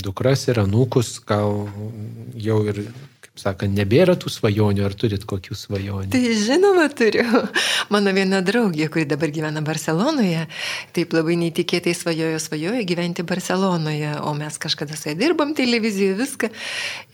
[0.01, 1.67] dukras, ir anūkus, gal
[2.41, 2.81] jau ir
[3.41, 6.11] sakant, nebėra tų svajonių, ar turit kokių svajonių?
[6.13, 7.25] Tai žinoma, turiu.
[7.93, 10.47] Mano viena draugė, kuri dabar gyvena Barcelonoje,
[10.97, 16.51] taip labai neįtikėtai svajojo, svajojo gyventi Barcelonoje, o mes kažkada su ja dirbam televizijoje, viską.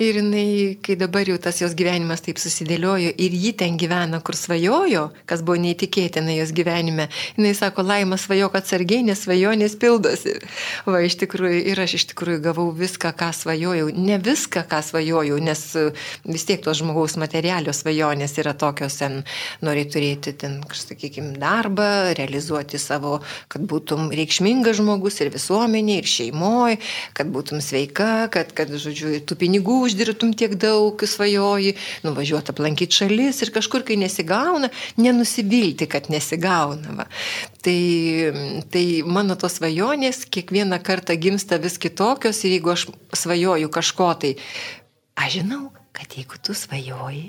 [0.02, 0.46] Ir jinai,
[0.84, 5.42] kai dabar jau tas jos gyvenimas taip susidėliojo ir ji ten gyvena, kur svajojo, kas
[5.44, 10.38] buvo neįtikėtina jos gyvenime, jinai sako, laima svajok atsargiai, nes svajonės pildosi.
[10.86, 13.90] Va, iš tikrųjų, ir aš iš tikrųjų gavau viską, ką svajojau.
[13.96, 15.64] Ne viską, ką svajojau, nes
[16.26, 19.22] vis tiek tos žmogaus materialios svajonės yra tokios, ten
[19.64, 23.18] nori turėti, ten, sakykime, darbą, realizuoti savo,
[23.52, 26.78] kad būtum reikšmingas žmogus ir visuomenė, ir šeimoje,
[27.16, 33.42] kad būtum sveika, kad, kad, žodžiu, tų pinigų uždirbtum tiek daug, svajoji, nuvažiuoti aplankyti šalis
[33.44, 34.70] ir kažkur, kai nesigauna,
[35.00, 36.96] nenusivilti, kad nesigauna.
[37.02, 37.08] Va.
[37.62, 37.78] Tai,
[38.74, 42.88] tai mano tos svajonės kiekvieną kartą gimsta vis kitokios ir jeigu aš
[43.22, 44.34] svajoju kažko tai,
[45.14, 45.68] aš žinau,
[46.02, 47.28] kad jeigu tu svajoji,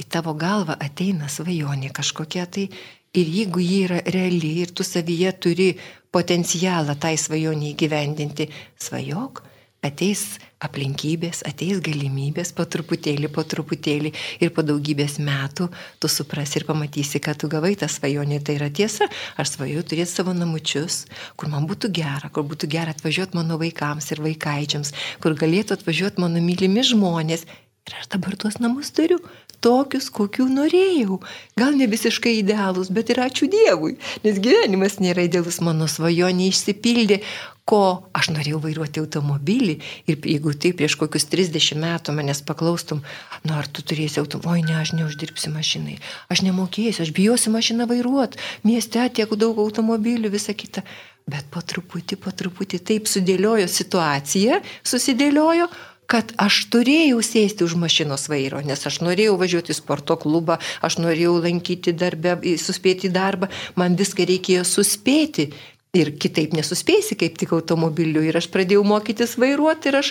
[0.00, 2.70] į tavo galvą ateina svajonė kažkokia tai
[3.14, 5.66] ir jeigu ji yra reali ir tu savyje turi
[6.14, 8.48] potencialą tai svajonį įgyvendinti,
[8.80, 9.42] svajok,
[9.84, 15.68] ateis aplinkybės, ateis galimybės po truputėlį, po truputėlį ir po daugybės metų
[16.00, 18.40] tu suprasi ir pamatysi, kad tu gavai tą svajonę.
[18.44, 21.02] Tai yra tiesa, aš svajoju turėti savo namučius,
[21.36, 26.24] kur man būtų gera, kur būtų gera atvažiuoti mano vaikams ir vaikaičiams, kur galėtų atvažiuoti
[26.24, 27.44] mano mylimi žmonės
[27.84, 29.18] Ir aš dabar tuos namus turiu.
[29.64, 31.18] tokius, kokių norėjau.
[31.56, 33.94] Gal ne visiškai idealus, bet ir ačiū Dievui,
[34.24, 37.20] nes gyvenimas nėra idealus, mano svajonė išsipildė,
[37.64, 37.80] ko
[38.12, 39.78] aš norėjau vairuoti automobilį
[40.10, 43.00] ir jeigu tai prieš kokius 30 metų manęs paklaustum,
[43.48, 45.96] nu ar tu turėsi automobilį, oi ne, aš neuždirbsiu mašinai,
[46.28, 50.84] aš nemokėsiu, aš bijosiu mašiną vairuoti, mieste tiek daug automobilių, visa kita.
[51.24, 55.70] Bet po truputį, po truputį taip sudėliojo situacija, susidėliojo,
[56.10, 60.98] kad aš turėjau sėsti už mašinos vairo, nes aš norėjau važiuoti į sporto klubą, aš
[61.02, 65.52] norėjau lankyti darbę, suspėti į darbą, man viską reikėjo suspėti.
[65.94, 68.24] Ir kitaip nesuspėsi, kaip tik automobiliu.
[68.26, 70.08] Ir aš pradėjau mokytis vairuoti ir, aš,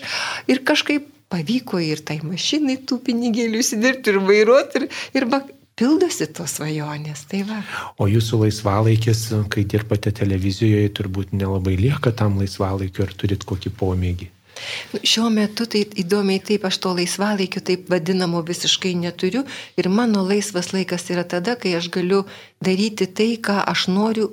[0.48, 4.80] ir kažkaip pavyko ir tai mašinai tų pinigėlių įsidirbti ir vairuoti.
[4.80, 5.42] Ir, ir ba,
[5.76, 7.26] pildosi tos svajonės.
[7.28, 7.60] Tai va.
[8.00, 14.30] o jūsų laisvalaikis, kai dirbate televizijoje, turbūt nelabai lieka tam laisvalaikiu, ar turit kokį pomėgį?
[14.94, 19.44] Nu, šiuo metu tai įdomiai taip, aš to laisvalaikio taip vadinamo visiškai neturiu
[19.78, 22.24] ir mano laisvas laikas yra tada, kai aš galiu
[22.64, 24.32] daryti tai, ką aš noriu,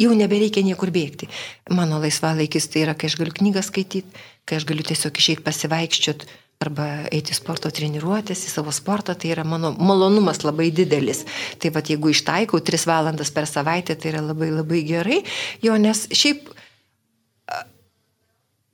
[0.00, 1.30] jau nebereikia niekur bėgti.
[1.74, 6.34] Mano laisvalaikis tai yra, kai aš galiu knygą skaityti, kai aš galiu tiesiog išeiti pasivaikščioti
[6.64, 11.24] arba eiti sporto treniruotės į savo sportą, tai yra mano malonumas labai didelis.
[11.60, 15.18] Tai vad jeigu ištaikau 3 valandas per savaitę, tai yra labai labai gerai,
[15.64, 16.48] jo nes šiaip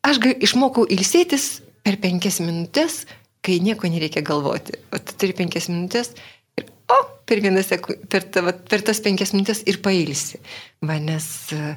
[0.07, 3.03] aš išmokau ilsėtis per penkias minutės,
[3.42, 4.78] kai nieko nereikia galvoti.
[4.94, 6.12] O tu turi penkias minutės
[6.59, 10.38] ir, o, per, seku, per, ta, va, per tas penkias minutės ir pailsi.
[10.82, 11.74] Va, nes e,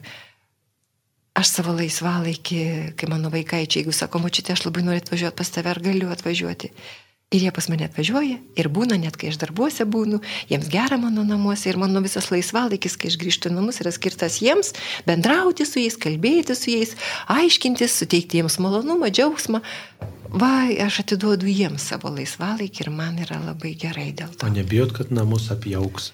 [1.35, 2.61] aš savo laisvalaikį,
[2.99, 6.71] kai mano vaikaičiai, jeigu sako, močiutė, aš labai noriu atvažiuoti pas tave, ar galiu atvažiuoti.
[7.33, 10.19] Ir jie pas mane atvažiuoja ir būna, net kai aš darbuose būnu,
[10.51, 14.37] jiems gera mano namuose ir mano visas laisvalaikis, kai aš grįžtu į namus, yra skirtas
[14.43, 14.75] jiems
[15.07, 16.93] bendrauti su jais, kalbėti su jais,
[17.33, 19.63] aiškintis, suteikti jiems malonumą, džiaugsmą.
[20.37, 20.53] Va,
[20.85, 24.45] aš atiduodu jiems savo laisvalaikį ir man yra labai gerai dėl to.
[24.45, 26.11] O nebijot, kad namus apjauks?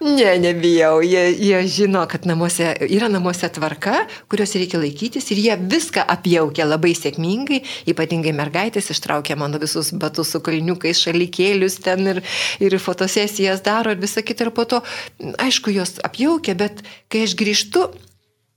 [0.00, 1.00] Ne, nebijau.
[1.00, 6.66] Jie, jie žino, kad namuose, yra namuose tvarka, kurios reikia laikytis ir jie viską apjaukia
[6.68, 12.22] labai sėkmingai, ypatingai mergaitės ištraukia mano visus batus su kalniukais, šalikėlius ten ir,
[12.60, 14.82] ir fotosesijas daro ir visą kitą ir po to,
[15.40, 17.88] aišku, jos apjaukia, bet kai aš grįžtu,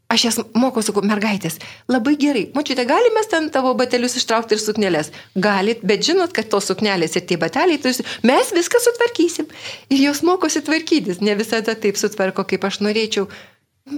[0.10, 5.12] Aš jas mokau, sakau, mergaitės, labai gerai, mačiute, galime ten tavo batelius ištraukti ir suknelės.
[5.38, 7.93] Galit, bet žinot, kad tos suknelės ir tie bateliai, tai
[8.26, 9.51] mes viską sutvarkysim.
[9.93, 13.30] Ir jos mokosi tvarkytis, ne visada taip sutvarko, kaip aš norėčiau,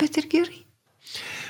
[0.03, 0.59] bet ir gerai.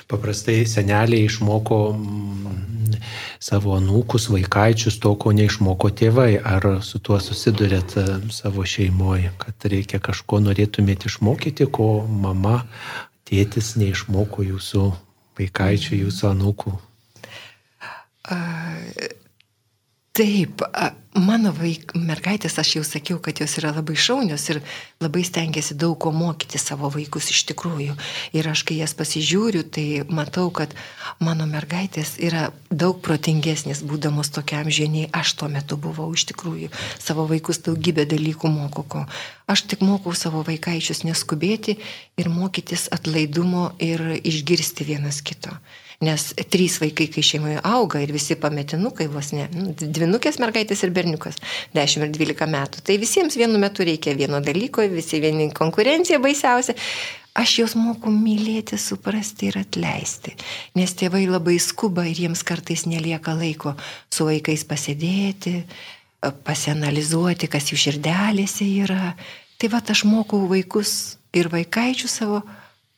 [0.06, 2.96] Paprastai seneliai išmoko mm,
[3.42, 6.36] savo anūkus, vaikaičius to, ko neišmoko tėvai.
[6.38, 12.60] Ar su tuo susidurėt e, savo šeimoje, kad reikia kažko norėtumėte išmokyti, ko mama
[13.32, 14.86] tėtis neišmoko jūsų
[15.40, 16.72] vaikaičių, jūsų anūkų?
[20.12, 20.60] Taip,
[21.16, 24.58] mano vaik, mergaitės, aš jau sakiau, kad jos yra labai šaunios ir
[25.00, 27.94] labai stengiasi daug ko mokyti savo vaikus iš tikrųjų.
[28.36, 30.74] Ir aš, kai jas pasižiūriu, tai matau, kad
[31.16, 36.68] mano mergaitės yra daug protingesnės, būdamos tokiam žiniai, aš tuo metu buvau iš tikrųjų.
[37.00, 39.06] Savo vaikus daugybę dalykų moko, ko.
[39.48, 41.78] Aš tik mokau savo vaikaičius neskubėti
[42.20, 45.56] ir mokytis atlaidumo ir išgirsti vienas kito.
[46.02, 50.90] Nes trys vaikai, kai šeimoje auga ir visi pametinukai, vos ne, nu, dvinukės mergaitės ir
[50.94, 51.36] berniukas,
[51.78, 56.74] 10 ir 12 metų, tai visiems vienu metu reikia vieno dalyko, visi vieni konkurencija baisiausia.
[57.38, 60.34] Aš juos moku mylėti, suprasti ir atleisti,
[60.76, 63.72] nes tėvai labai skuba ir jiems kartais nelieka laiko
[64.12, 65.54] su vaikais pasėdėti,
[66.44, 69.14] pasianalizuoti, kas jų širdelėse yra.
[69.56, 72.42] Tai va, aš mokau vaikus ir vaikaičių savo,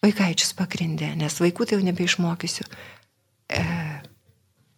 [0.02, 2.66] vaikaičius pagrindė, nes vaikų tai jau nebeišmokysiu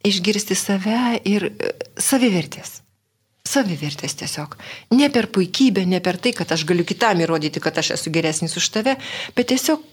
[0.06, 2.80] išgirsti save ir e, savivertės.
[3.46, 4.56] Savivertės tiesiog.
[4.98, 8.56] Ne per puikybę, ne per tai, kad aš galiu kitam įrodyti, kad aš esu geresnis
[8.58, 8.96] už tave,
[9.36, 9.84] bet tiesiog,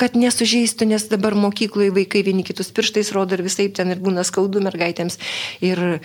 [0.00, 4.24] kad nesužeistų, nes dabar mokykloje vaikai vieni kitus pirštais rodo ir visai ten ir būna
[4.24, 5.18] skaudu mergaitėms.
[5.60, 6.00] Ir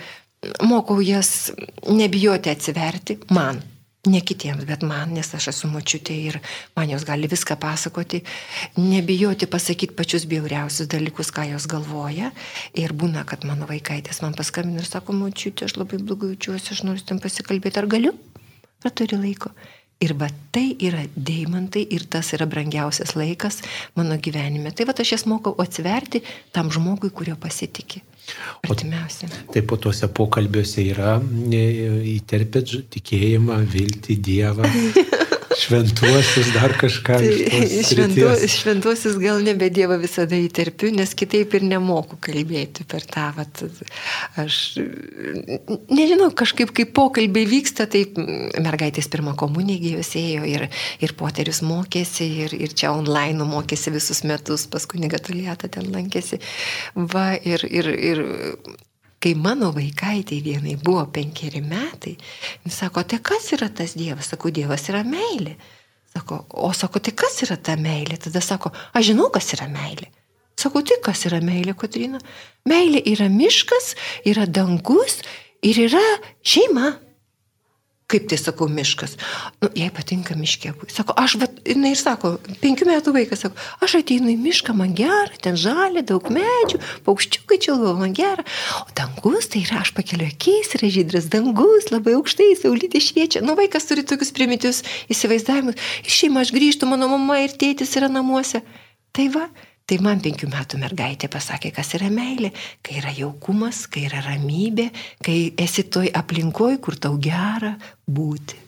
[0.68, 1.54] mokau jas
[1.88, 3.64] nebijoti atsiverti man,
[4.06, 6.38] Ne kitiems, bet man, nes aš esu močiutė ir
[6.78, 8.22] man jos gali viską pasakoti.
[8.78, 12.30] Nebijoti pasakyti pačius bjauriausius dalykus, ką jos galvoja.
[12.78, 16.84] Ir būna, kad mano vaikaitės man paskambina ir sako, močiutė, aš labai blogai jaučiuosi, aš
[16.88, 18.14] noriu tam pasikalbėti, ar galiu?
[18.86, 19.52] Ar turi laiko?
[20.00, 23.64] Ir va tai yra deimantai ir tas yra brangiausias laikas
[23.98, 24.72] mano gyvenime.
[24.72, 26.22] Tai va aš jas mokau atsiverti
[26.54, 28.04] tam žmogui, kurio pasitikė.
[28.68, 29.30] Artimiausia.
[29.54, 31.18] Tai po tuose pokalbiuose yra
[32.16, 34.72] įterpėt tikėjimą, viltį, Dievą.
[35.58, 37.18] šventuosius, dar kažką.
[37.22, 43.28] Tai, šventu, šventuosius gal nebe Dievą visada įterpiu, nes kitaip ir nemoku kalbėti per tą.
[43.38, 43.64] Vat,
[44.40, 44.60] aš
[45.90, 48.06] nežinau, kažkaip kaip pokalbiai vyksta, tai
[48.64, 50.68] mergaitės pirmą komuniją jos ėjo ir,
[51.04, 56.42] ir poterius mokėsi, ir, ir čia online mokėsi visus metus, paskui negatulėta ten lankėsi.
[56.96, 58.24] Va, ir, ir, ir
[59.28, 62.14] kai mano vaikaitai vienai buvo penkeri metai,
[62.64, 64.30] jis sako, tai kas yra tas Dievas?
[64.32, 65.58] Sako, Dievas yra meilė.
[66.14, 68.16] Sako, o sako, tai kas yra ta meilė?
[68.24, 70.08] Tada sako, aš žinau, kas yra meilė.
[70.58, 72.22] Sako, tai kas yra meilė, Kotrina?
[72.70, 75.20] Meilė yra miškas, yra dangus
[75.62, 76.06] ir yra
[76.40, 76.94] šeima
[78.08, 79.18] kaip tai sakau, miškas.
[79.60, 80.72] Nu, jai patinka miškė.
[80.94, 84.94] Sako, aš, va, jinai ir sako, penkių metų vaikas, sako, aš ateinu į mišką, man
[84.96, 88.46] gera, ten žalia, daug medžių, paukščiukai čiulvo, man gera.
[88.86, 93.44] O dangus, tai yra, aš pakeliu akis, yra žydras dangus, labai aukštai, saulytė šviečia.
[93.44, 95.76] Nu, vaikas turi tokius primityvius įsivaizdavimus.
[96.08, 98.64] Iš šeima aš grįžtu, mano mama ir tėtis yra namuose.
[99.12, 99.50] Tai va,
[99.88, 102.50] Tai man penkių metų mergaitė pasakė, kas yra meilė,
[102.84, 104.90] kai yra jaukumas, kai yra ramybė,
[105.24, 107.72] kai esi toj aplinkoj, kur tau gera
[108.04, 108.60] būti.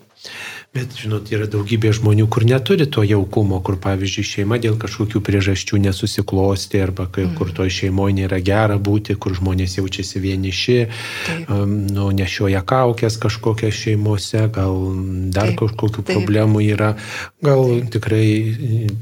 [0.69, 5.79] Bet, žinot, yra daugybė žmonių, kur neturi to jaukumo, kur, pavyzdžiui, šeima dėl kažkokių priežasčių
[5.81, 7.31] nesusiklosti, arba kai, mm.
[7.39, 10.75] kur toj šeimoje nėra gera būti, kur žmonės jaučiasi vieniši,
[11.49, 14.77] um, nu, nešioja kaukės kažkokią šeimose, gal
[15.33, 15.57] dar Taip.
[15.63, 16.11] kažkokių Taip.
[16.11, 16.91] problemų yra,
[17.41, 18.29] gal tikrai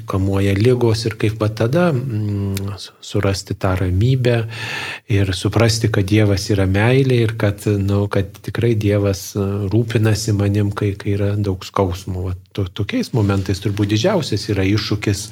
[0.08, 4.38] kamuoja lygos ir kaip pat tada mm, surasti tą ramybę
[5.12, 10.94] ir suprasti, kad Dievas yra meilė ir kad, nu, kad tikrai Dievas rūpinasi manim, kai,
[10.96, 12.30] kai yra daug daug skausmo.
[12.30, 15.30] Va, to, tokiais momentais turbūt didžiausias yra iššūkis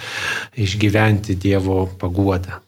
[0.58, 2.62] išgyventi Dievo paguodą.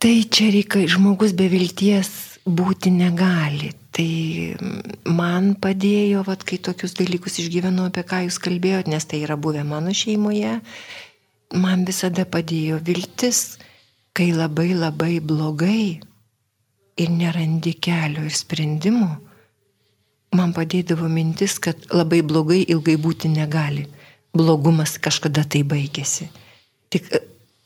[0.00, 3.74] Tai čia reikia, žmogus be vilties būti negali.
[3.90, 4.06] Tai
[5.04, 9.64] man padėjo, vat, kai tokius dalykus išgyvenau, apie ką jūs kalbėjot, nes tai yra buvę
[9.66, 10.60] mano šeimoje,
[11.52, 13.58] man visada padėjo viltis,
[14.14, 16.00] kai labai labai blogai
[16.96, 19.29] ir nerandi kelio ir sprendimų
[20.36, 23.86] man padėdavo mintis, kad labai blogai ilgai būti negali.
[24.36, 26.28] Blogumas kažkada tai baigėsi.
[26.90, 27.10] Tik,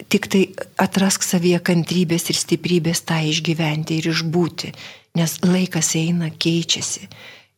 [0.08, 0.42] tik tai
[0.80, 4.72] atrask savyje kantrybės ir stiprybės tą išgyventi ir išbūti,
[5.20, 7.08] nes laikas eina, keičiasi.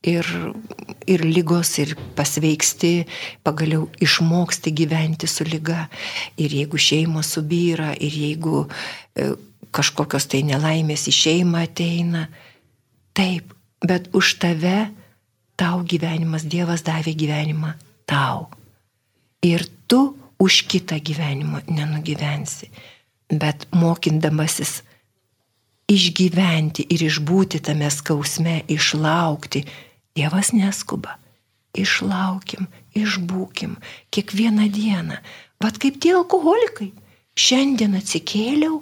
[0.07, 0.27] Ir,
[1.11, 3.09] ir lygos, ir pasveiksti,
[3.43, 5.87] pagaliau išmoksti gyventi su lyga.
[6.39, 9.33] Ir jeigu šeimos subyra, ir jeigu e,
[9.75, 12.27] kažkokios tai nelaimės į šeimą ateina,
[13.17, 14.91] taip, bet už tave
[15.57, 17.75] tau gyvenimas, Dievas davė gyvenimą
[18.07, 18.49] tau.
[19.45, 22.71] Ir tu už kitą gyvenimą nenugyvensi.
[23.31, 24.83] Bet mokindamasis
[25.91, 29.65] išgyventi ir išbūti tame skausme, išlaukti,
[30.17, 31.19] Dievas neskuba.
[31.77, 33.77] Išlaukim, išbūkim
[34.09, 35.19] kiekvieną dieną.
[35.61, 36.93] Vat kaip tie alkoholikai.
[37.37, 38.81] Šiandien atsikėliau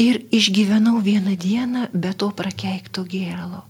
[0.00, 3.69] ir išgyvenau vieną dieną be to prakeikto gėralo.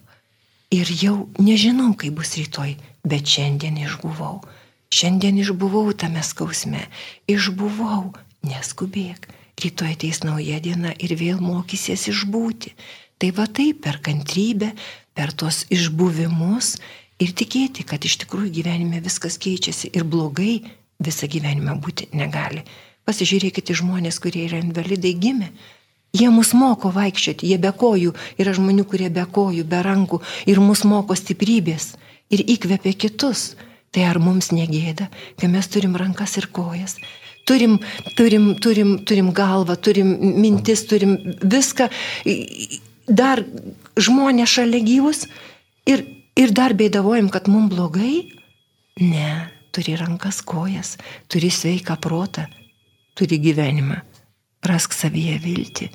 [0.70, 4.36] Ir jau nežinau, kaip bus rytoj, bet šiandien išbuvau.
[4.94, 6.84] Šiandien išbuvau tame skausme.
[7.26, 8.12] Išbuvau,
[8.46, 9.26] neskubėk.
[9.60, 12.70] Rytoj ateis nauja diena ir vėl mokysies išbūti.
[13.18, 14.70] Tai va taip per kantrybę,
[15.10, 16.76] per tuos išbuvimus
[17.18, 20.60] ir tikėti, kad iš tikrųjų gyvenime viskas keičiasi ir blogai
[21.02, 22.62] visą gyvenimą būti negali.
[23.10, 25.50] Pasižiūrėkite žmonės, kurie yra invalidai gimę
[26.16, 30.18] Jie mus moko vaikščioti, jie be kojų, yra žmonių, kurie be kojų, be rankų
[30.50, 31.92] ir mus moko stiprybės
[32.34, 33.52] ir įkvepia kitus.
[33.90, 35.08] Tai ar mums negėda,
[35.38, 36.94] kai mes turim rankas ir kojas,
[37.46, 37.80] turim,
[38.14, 41.88] turim, turim, turim galvą, turim mintis, turim viską,
[43.10, 43.42] dar
[43.98, 45.24] žmonės šalia gyvus
[45.90, 46.04] ir,
[46.38, 48.28] ir dar beidavojam, kad mums blogai?
[49.02, 50.94] Ne, turi rankas, kojas,
[51.26, 52.46] turi sveiką protą,
[53.18, 53.98] turi gyvenimą.
[54.60, 55.86] Prask savyje viltį,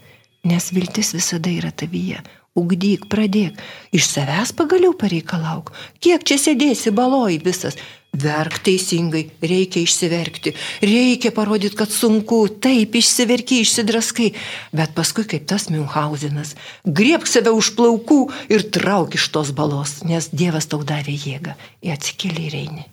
[0.49, 2.23] nes viltis visada yra tavyje.
[2.55, 3.59] Ugdyk, pradėk,
[3.91, 5.73] iš savęs pagaliau pareikalauk.
[5.99, 7.75] Kiek čia sėdėsi baloj visas?
[8.15, 10.55] Verk teisingai, reikia išsiverkti,
[10.87, 14.31] reikia parodyti, kad sunku, taip išsiverki, išsidraskai,
[14.71, 16.55] bet paskui kaip tas Münchhausenas,
[16.87, 18.21] griebk save už plaukų
[18.55, 22.91] ir trauk iš tos balos, nes Dievas tau davė jėgą, į atsikėlį ir eini.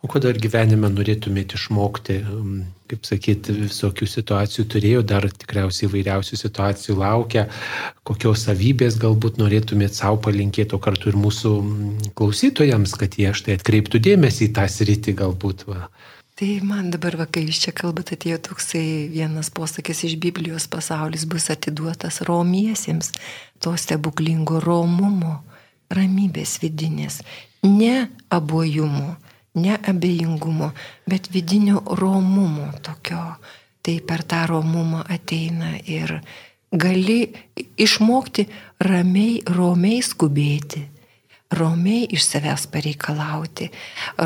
[0.00, 6.38] O ko dar gyvenime norėtumėte išmokti, um, kaip sakyti, visokių situacijų turėjau, dar tikriausiai įvairiausių
[6.40, 7.44] situacijų laukia,
[8.08, 11.74] kokios savybės galbūt norėtumėte savo palinkėti, o kartu ir mūsų um,
[12.16, 15.66] klausytojams, kad jie štai atkreiptų dėmesį į tą sritį galbūt.
[15.68, 15.90] Va.
[16.40, 21.28] Tai man dabar, va, kai jūs čia kalbate, atėjo toksai vienas posakis iš Biblijos pasaulis
[21.28, 23.12] bus atiduotas romiesiems,
[23.60, 25.42] to stebuklingo romumo,
[25.92, 27.20] ramybės vidinės
[27.66, 29.18] ne abojumo,
[29.54, 30.70] ne abejingumo,
[31.06, 33.36] bet vidinio romumo tokio.
[33.82, 36.18] Tai per tą romumą ateina ir
[36.70, 37.32] gali
[37.80, 38.44] išmokti
[38.84, 40.82] ramiai, romiai skubėti,
[41.56, 43.70] romiai iš savęs pareikalauti,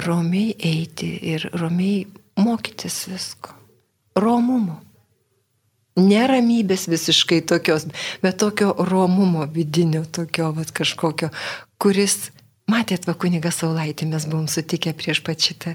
[0.05, 2.03] romiai eiti ir romiai
[2.37, 3.55] mokytis visko.
[4.19, 4.81] Romumo.
[5.95, 7.87] Neramybės visiškai tokios,
[8.23, 11.31] bet tokio romumo vidinio, tokio vat, kažkokio,
[11.79, 12.33] kuris,
[12.71, 15.75] matėt, va kunigas Saulaitį mes buvom sutikę prieš pat šitą.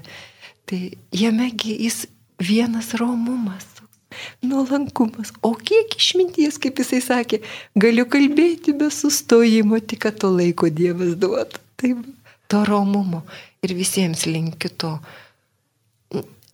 [0.68, 0.80] Tai
[1.16, 2.04] jamegi jis
[2.40, 3.66] vienas romumas,
[4.42, 5.32] nuolankumas.
[5.42, 7.42] O kiek išminties, kaip jisai sakė,
[7.78, 11.62] galiu kalbėti be sustojimo, tik kad to laiko Dievas duoda.
[11.80, 12.04] Taip,
[12.50, 13.24] to romumo.
[13.64, 14.94] Ir visiems linkiu to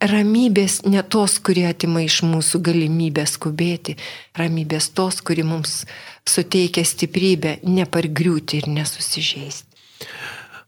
[0.03, 3.97] ramybės ne tos, kurie atima iš mūsų galimybę skubėti,
[4.37, 5.79] ramybės tos, kuri mums
[6.27, 9.66] suteikia stiprybę nepargriūti ir nesusižeisti.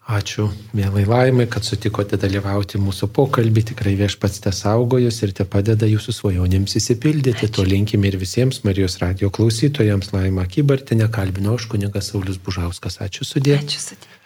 [0.09, 3.63] Ačiū, mėlai laimai, kad sutikote dalyvauti mūsų pokalbį.
[3.71, 7.45] Tikrai viešpats te saugojus ir te padeda jūsų svajonėms įsipildyti.
[7.45, 7.53] Ačiū.
[7.59, 10.09] To linkime ir visiems Marijos radio klausytojams.
[10.15, 12.97] Laima Kybartinė kalbino aš kunigas Saulis Bužauskas.
[13.05, 13.59] Ačiū sudė.
[13.61, 14.18] Ačiū sudė.